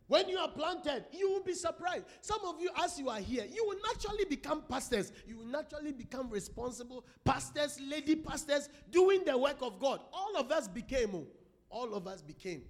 [0.07, 2.05] When you are planted, you will be surprised.
[2.21, 5.11] Some of you, as you are here, you will naturally become pastors.
[5.27, 9.99] You will naturally become responsible pastors, lady pastors, doing the work of God.
[10.13, 11.11] All of us became.
[11.13, 11.27] oh,
[11.69, 12.63] All of us became.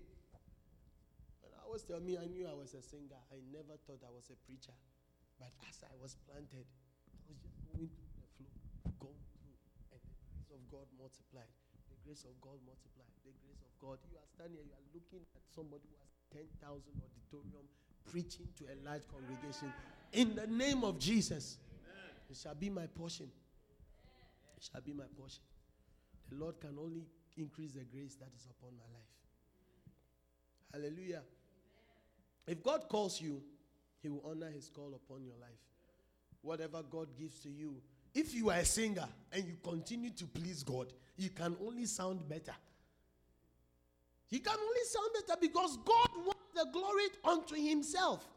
[1.45, 4.31] I always tell me I knew I was a singer, I never thought I was
[4.33, 4.73] a preacher.
[5.37, 9.53] But as I was planted, I was just going through the flow, going through,
[9.93, 11.53] and the grace of God multiplied.
[11.93, 13.13] The grace of God multiplied.
[13.21, 14.01] The grace of God.
[14.09, 17.65] You are standing here, you are looking at somebody who has 10,000 auditorium
[18.11, 19.71] preaching to a large congregation.
[20.13, 22.15] In the name of Jesus, Amen.
[22.29, 23.29] it shall be my portion.
[24.57, 25.41] It shall be my portion.
[26.29, 27.05] The Lord can only
[27.37, 29.07] increase the grace that is upon my life.
[30.73, 31.21] Hallelujah.
[32.47, 33.41] If God calls you,
[34.01, 35.59] He will honor His call upon your life.
[36.41, 37.75] Whatever God gives to you,
[38.13, 42.27] if you are a singer and you continue to please God, you can only sound
[42.27, 42.53] better.
[44.29, 48.27] You can only sound better because God wants the glory unto Himself.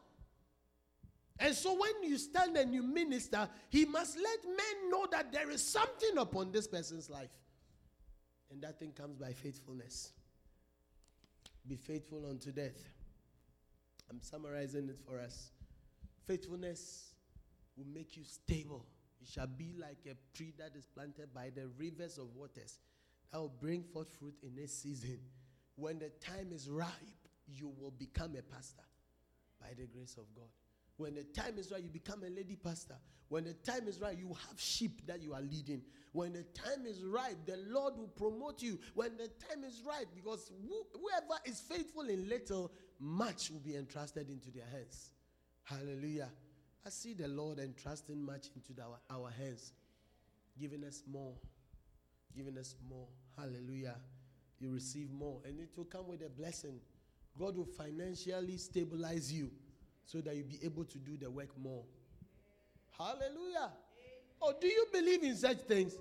[1.39, 5.49] And so when you stand and you minister, He must let men know that there
[5.49, 7.31] is something upon this person's life.
[8.51, 10.11] And that thing comes by faithfulness.
[11.67, 12.77] Be faithful unto death.
[14.09, 15.51] I'm summarizing it for us.
[16.27, 17.13] Faithfulness
[17.77, 18.85] will make you stable.
[19.21, 22.79] It shall be like a tree that is planted by the rivers of waters
[23.31, 25.19] that will bring forth fruit in its season.
[25.81, 26.91] When the time is ripe,
[27.47, 28.83] you will become a pastor
[29.59, 30.49] by the grace of God.
[30.97, 32.97] When the time is right, you become a lady pastor.
[33.29, 35.81] When the time is right, you have sheep that you are leading.
[36.11, 38.77] When the time is right, the Lord will promote you.
[38.93, 44.29] When the time is right, because whoever is faithful in little, much will be entrusted
[44.29, 45.09] into their hands.
[45.63, 46.29] Hallelujah.
[46.85, 49.71] I see the Lord entrusting much into our, our hands,
[50.59, 51.33] giving us more,
[52.35, 53.07] giving us more.
[53.35, 53.95] Hallelujah.
[54.61, 56.79] You receive more, and it will come with a blessing.
[57.37, 59.49] God will financially stabilize you
[60.05, 61.83] so that you'll be able to do the work more.
[62.95, 63.71] Hallelujah.
[64.39, 65.95] Oh, do you believe in such things?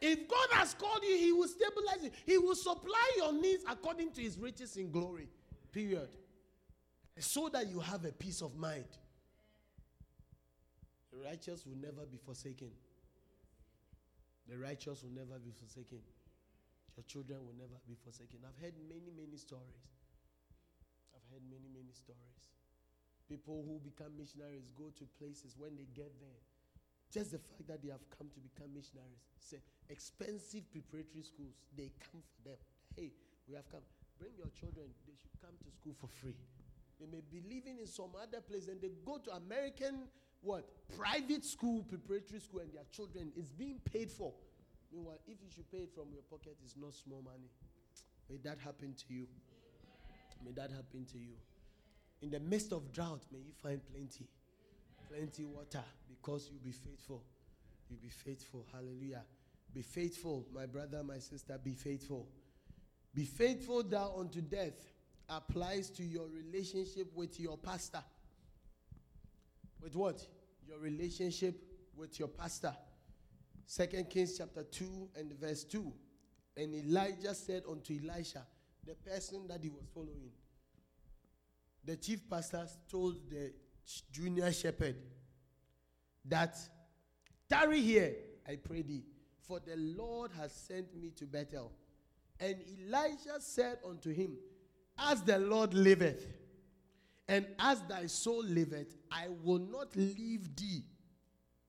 [0.00, 2.10] If God has called you, He will stabilize you.
[2.24, 5.28] He will supply your needs according to His riches in glory.
[5.72, 6.08] Period.
[7.18, 8.86] So that you have a peace of mind.
[11.12, 12.70] The righteous will never be forsaken.
[14.48, 15.98] The righteous will never be forsaken.
[16.98, 18.42] Your children will never be forsaken.
[18.42, 19.86] I've heard many, many stories.
[21.14, 22.42] I've heard many, many stories.
[23.30, 26.42] People who become missionaries go to places when they get there.
[27.14, 29.22] Just the fact that they have come to become missionaries.
[29.38, 32.58] Say, expensive preparatory schools, they come for them.
[32.98, 33.14] Hey,
[33.46, 33.86] we have come.
[34.18, 36.34] Bring your children, they should come to school for free.
[36.98, 40.10] They may be living in some other place and they go to American,
[40.42, 40.66] what?
[40.98, 44.34] Private school, preparatory school, and their children is being paid for.
[44.92, 47.50] Meanwhile, if you should pay it from your pocket, it's not small money.
[48.30, 49.26] May that happen to you.
[50.44, 51.34] May that happen to you.
[52.22, 54.28] In the midst of drought, may you find plenty.
[55.08, 57.22] Plenty water because you'll be faithful.
[57.88, 58.66] You'll be faithful.
[58.72, 59.22] Hallelujah.
[59.74, 62.26] Be faithful, my brother, my sister, be faithful.
[63.14, 64.88] Be faithful thou unto death
[65.28, 68.02] applies to your relationship with your pastor.
[69.82, 70.26] With what?
[70.66, 71.62] Your relationship
[71.96, 72.74] with your pastor.
[73.70, 75.92] Second Kings chapter 2 and verse 2.
[76.56, 78.46] And Elijah said unto Elisha,
[78.82, 80.30] the person that he was following,
[81.84, 83.52] the chief pastor told the
[84.10, 84.96] junior shepherd
[86.24, 86.56] that
[87.46, 88.14] tarry here,
[88.48, 89.04] I pray thee,
[89.46, 91.70] for the Lord has sent me to Bethel.
[92.40, 94.38] And Elijah said unto him,
[94.96, 96.26] As the Lord liveth,
[97.28, 100.84] and as thy soul liveth, I will not leave thee.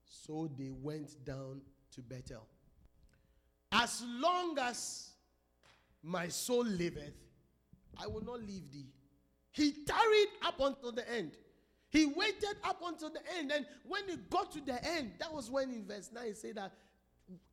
[0.05, 1.61] So they went down
[1.99, 2.47] to Bethel.
[3.71, 5.11] As long as
[6.01, 7.13] my soul liveth,
[7.97, 8.87] I will not leave thee.
[9.51, 11.31] He tarried up until the end.
[11.89, 13.51] He waited up until the end.
[13.51, 16.55] And when he got to the end, that was when in verse 9 he said
[16.55, 16.71] that,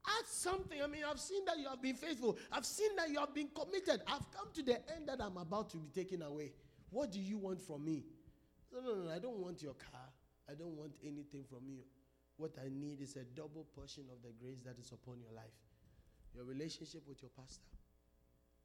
[0.06, 0.80] ask something.
[0.82, 2.38] I mean, I've seen that you have been faithful.
[2.52, 4.02] I've seen that you have been committed.
[4.06, 6.52] I've come to the end that I'm about to be taken away.
[6.90, 8.04] What do you want from me?
[8.72, 10.08] No, no, no, I don't want your car.
[10.48, 11.80] I don't want anything from you.
[12.36, 15.56] What I need is a double portion of the grace that is upon your life.
[16.34, 17.64] Your relationship with your pastor.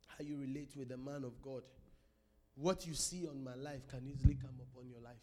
[0.07, 1.63] How you relate with the man of God
[2.55, 5.21] what you see on my life can easily come upon your life.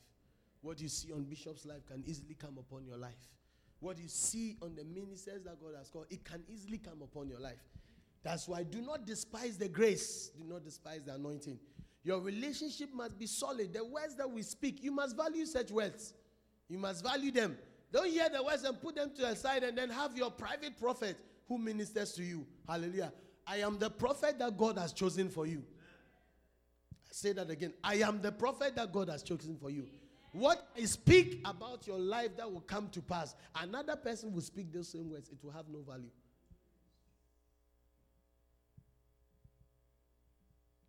[0.61, 3.28] What you see on Bishop's life can easily come upon your life.
[3.80, 7.28] What you see on the ministers that God has called, it can easily come upon
[7.28, 7.62] your life.
[8.24, 11.59] That's why do not despise the grace, do not despise the anointing.
[12.03, 13.72] Your relationship must be solid.
[13.72, 16.14] The words that we speak, you must value such words.
[16.68, 17.57] You must value them.
[17.93, 20.78] Don't hear the words and put them to the side and then have your private
[20.78, 21.16] prophet
[21.49, 22.47] who ministers to you.
[22.68, 23.12] Hallelujah.
[23.47, 25.64] I am the prophet that God has chosen for you
[27.18, 27.74] say that again.
[27.82, 29.86] I am the prophet that God has chosen for you.
[30.32, 34.72] What I speak about your life that will come to pass, another person will speak
[34.72, 36.11] those same words, it will have no value.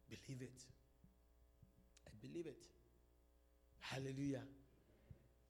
[0.10, 0.64] Believe it.
[2.06, 2.64] I believe it.
[3.80, 4.44] Hallelujah.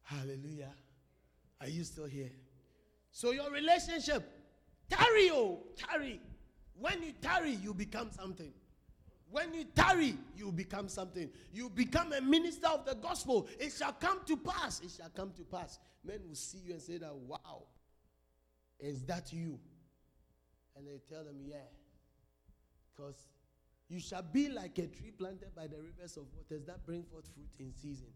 [0.04, 0.72] Hallelujah.
[1.62, 2.32] Are you still here?
[3.12, 4.30] So your relationship,
[4.90, 6.22] tarry, oh, tarry.
[6.78, 8.54] When you tarry, you become something.
[9.32, 11.30] When you tarry, you become something.
[11.54, 13.48] You become a minister of the gospel.
[13.60, 14.80] It shall come to pass.
[14.82, 15.80] It shall come to pass.
[16.04, 17.64] Men will see you and say that, wow,
[18.80, 19.60] is that you?
[20.76, 21.58] And they tell them, yeah.
[22.96, 23.28] Because
[23.88, 27.28] you shall be like a tree planted by the rivers of waters that bring forth
[27.34, 28.08] fruit in season.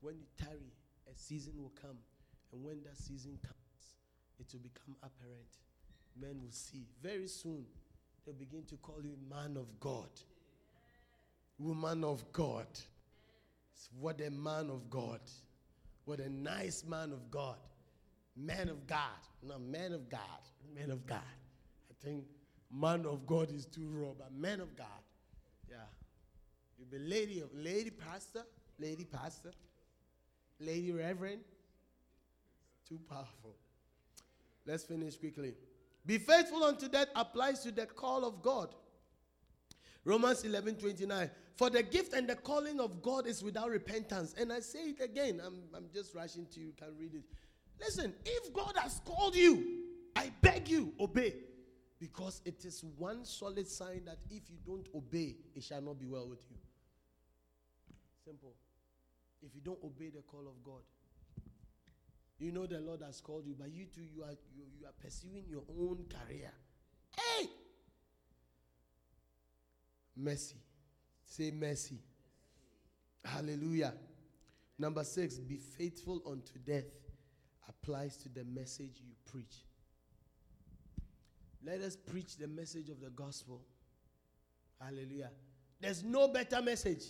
[0.00, 0.72] When you tarry,
[1.10, 1.98] a season will come.
[2.54, 3.96] And when that season comes,
[4.38, 5.58] it will become apparent.
[6.18, 6.86] Men will see.
[7.02, 7.64] Very soon,
[8.24, 10.08] they'll begin to call you man of God,
[11.58, 12.68] woman of God.
[13.98, 15.20] What a man of God.
[16.04, 17.56] What a nice man of God.
[18.36, 19.00] Man of God.
[19.42, 20.20] No, man of God.
[20.76, 21.18] Man of God.
[21.90, 22.24] I think
[22.72, 24.86] man of God is too raw, but man of God.
[25.68, 25.76] Yeah.
[26.78, 28.44] You'll be lady of lady pastor,
[28.78, 29.50] lady pastor,
[30.60, 31.40] lady reverend.
[32.88, 33.56] Too powerful.
[34.66, 35.54] Let's finish quickly.
[36.06, 38.74] Be faithful unto death applies to the call of God.
[40.04, 41.30] Romans 11 29.
[41.56, 44.34] For the gift and the calling of God is without repentance.
[44.36, 45.40] And I say it again.
[45.44, 46.66] I'm, I'm just rushing to you.
[46.66, 47.24] You can read it.
[47.80, 49.84] Listen, if God has called you,
[50.16, 51.34] I beg you, obey.
[52.00, 56.06] Because it is one solid sign that if you don't obey, it shall not be
[56.06, 56.56] well with you.
[58.24, 58.54] Simple.
[59.42, 60.82] If you don't obey the call of God,
[62.38, 64.92] you know the Lord has called you, but you too, you are, you, you are
[65.02, 66.50] pursuing your own career.
[67.16, 67.48] Hey!
[70.16, 70.56] Mercy.
[71.24, 71.98] Say mercy.
[73.24, 73.94] Hallelujah.
[74.78, 76.84] Number six, be faithful unto death
[77.68, 79.64] applies to the message you preach.
[81.64, 83.62] Let us preach the message of the gospel.
[84.80, 85.30] Hallelujah.
[85.80, 87.04] There's no better message.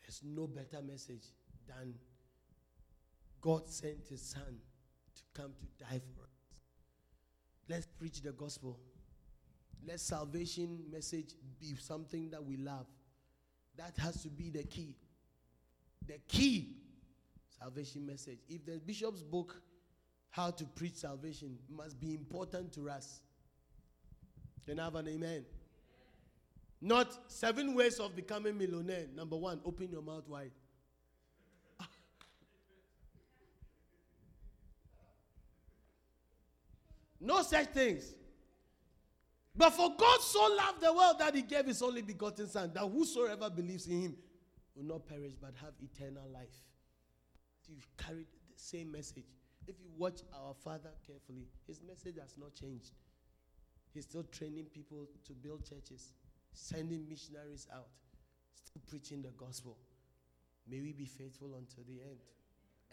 [0.00, 1.24] There's no better message
[1.68, 1.94] than
[3.44, 4.56] God sent his son
[5.14, 6.30] to come to die for us.
[7.68, 8.78] Let's preach the gospel.
[9.86, 12.86] Let salvation message be something that we love.
[13.76, 14.96] That has to be the key.
[16.06, 16.76] The key
[17.58, 18.38] salvation message.
[18.48, 19.60] If the bishop's book,
[20.30, 23.20] How to Preach Salvation, must be important to us.
[24.64, 25.44] Can have an amen?
[26.80, 29.04] Not seven ways of becoming millionaire.
[29.14, 30.52] Number one, open your mouth wide.
[37.24, 38.14] No such things.
[39.56, 42.80] But for God so loved the world that he gave his only begotten Son, that
[42.80, 44.16] whosoever believes in him
[44.74, 46.56] will not perish but have eternal life.
[47.68, 49.24] You carried the same message.
[49.66, 52.90] If you watch our Father carefully, his message has not changed.
[53.94, 56.12] He's still training people to build churches,
[56.52, 57.88] sending missionaries out,
[58.54, 59.78] still preaching the gospel.
[60.68, 62.18] May we be faithful until the end.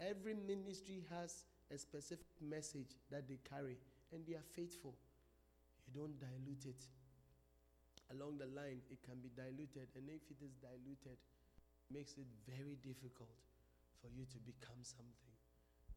[0.00, 3.78] Every ministry has a specific message that they carry,
[4.12, 4.94] and they are faithful.
[5.88, 6.84] You don't dilute it.
[8.12, 12.28] Along the line, it can be diluted, and if it is diluted, it makes it
[12.44, 13.32] very difficult
[14.00, 15.32] for you to become something.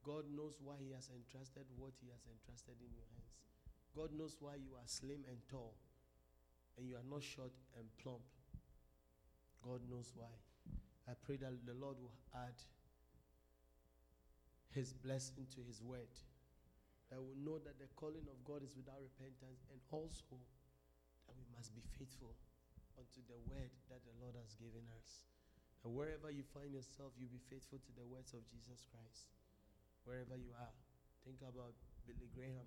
[0.06, 3.36] God knows why He has entrusted what He has entrusted in your hands.
[3.92, 5.76] God knows why you are slim and tall,
[6.78, 8.24] and you are not short and plump.
[9.64, 10.32] God knows why.
[11.10, 12.56] I pray that the Lord will add
[14.72, 16.14] His blessing to His word.
[17.14, 20.42] That we know that the calling of God is without repentance, and also
[21.30, 22.34] that we must be faithful
[22.98, 25.26] unto the word that the Lord has given us.
[25.86, 29.30] And wherever you find yourself, you be faithful to the words of Jesus Christ.
[30.02, 30.78] Wherever you are,
[31.22, 31.78] think about
[32.10, 32.66] Billy Graham.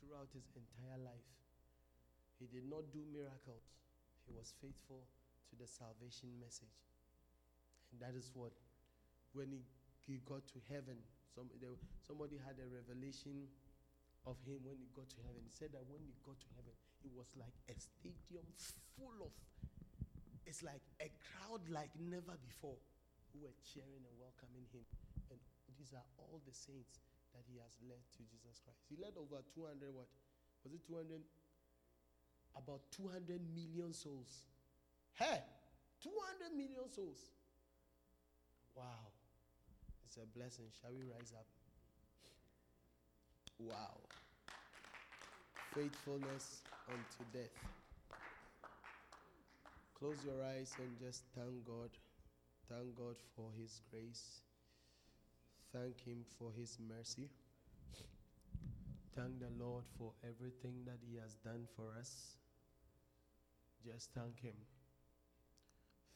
[0.00, 1.28] Throughout his entire life,
[2.36, 3.64] he did not do miracles,
[4.28, 5.04] he was faithful
[5.48, 6.80] to the salvation message.
[7.88, 8.52] And that is what,
[9.32, 9.64] when he,
[10.04, 11.00] he got to heaven,
[11.34, 11.74] some, there,
[12.06, 13.50] somebody had a revelation
[14.24, 15.42] of him when he got to heaven.
[15.42, 16.72] He said that when he got to heaven,
[17.02, 18.46] it was like a stadium
[18.96, 19.34] full of
[20.46, 22.76] it's like a crowd like never before
[23.32, 24.84] who were cheering and welcoming him.
[25.32, 25.40] And
[25.80, 27.00] these are all the saints
[27.32, 28.84] that he has led to Jesus Christ.
[28.86, 30.06] He led over 200 what?
[30.62, 31.20] Was it 200?
[32.54, 34.46] About 200 million souls.
[35.16, 35.42] Hey,
[36.04, 37.32] 200 million souls.
[38.76, 39.13] Wow.
[40.06, 40.66] It's a blessing.
[40.80, 41.46] Shall we rise up?
[43.58, 43.98] Wow.
[45.74, 47.54] Faithfulness unto death.
[49.98, 51.90] Close your eyes and just thank God.
[52.68, 54.40] Thank God for His grace.
[55.72, 57.28] Thank Him for His mercy.
[59.16, 62.36] Thank the Lord for everything that He has done for us.
[63.84, 64.56] Just thank Him.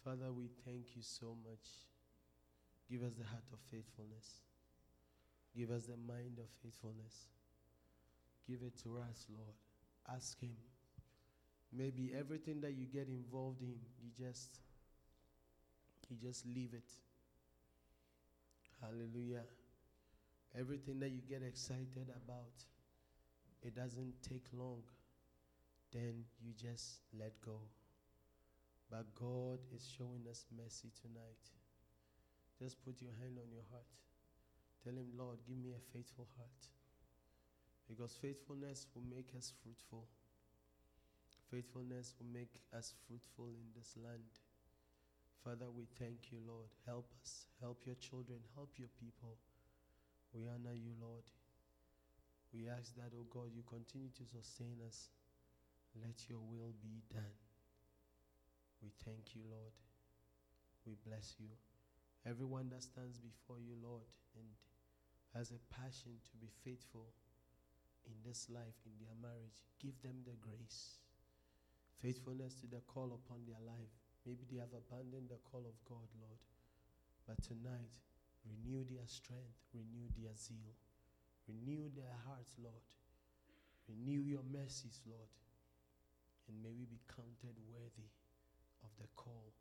[0.05, 1.66] Father, we thank you so much
[2.91, 4.43] Give us the heart of faithfulness.
[5.57, 7.26] Give us the mind of faithfulness.
[8.49, 9.55] Give it to us, Lord.
[10.14, 10.57] Ask Him.
[11.72, 14.61] Maybe everything that you get involved in, you just
[16.09, 16.91] you just leave it.
[18.80, 19.45] Hallelujah.
[20.59, 22.64] Everything that you get excited about,
[23.62, 24.82] it doesn't take long.
[25.93, 27.61] Then you just let go.
[28.91, 31.58] But God is showing us mercy tonight.
[32.59, 33.87] Just put your hand on your heart.
[34.83, 36.63] Tell Him, Lord, give me a faithful heart.
[37.89, 40.05] Because faithfulness will make us fruitful.
[41.51, 44.29] Faithfulness will make us fruitful in this land.
[45.45, 46.69] Father, we thank you, Lord.
[46.85, 47.47] Help us.
[47.61, 48.39] Help your children.
[48.55, 49.39] Help your people.
[50.35, 51.25] We honor you, Lord.
[52.53, 55.09] We ask that, oh God, you continue to sustain us.
[55.95, 57.37] Let your will be done.
[58.83, 59.73] We thank you, Lord.
[60.87, 61.49] We bless you.
[62.27, 64.47] Everyone that stands before you, Lord, and
[65.35, 67.12] has a passion to be faithful
[68.07, 70.99] in this life, in their marriage, give them the grace.
[72.01, 73.93] Faithfulness to the call upon their life.
[74.25, 76.41] Maybe they have abandoned the call of God, Lord.
[77.27, 77.93] But tonight,
[78.47, 80.73] renew their strength, renew their zeal,
[81.45, 82.85] renew their hearts, Lord.
[83.89, 85.33] Renew your mercies, Lord.
[86.49, 88.12] And may we be counted worthy
[88.85, 89.53] of the call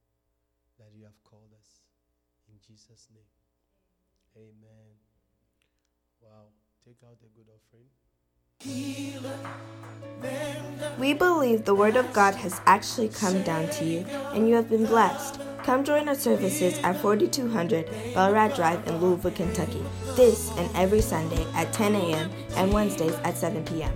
[0.79, 1.86] that you have called us.
[2.49, 3.23] In Jesus' name.
[4.35, 4.97] Amen.
[6.21, 6.47] Wow.
[6.85, 7.89] Take out a good offering.
[10.99, 13.99] We believe the Word of God has actually come down to you
[14.33, 15.39] and you have been blessed.
[15.63, 19.83] Come join our services at 4200 Belrad Drive in Louisville, Kentucky,
[20.15, 22.31] this and every Sunday at 10 a.m.
[22.55, 23.93] and Wednesdays at 7 p.m.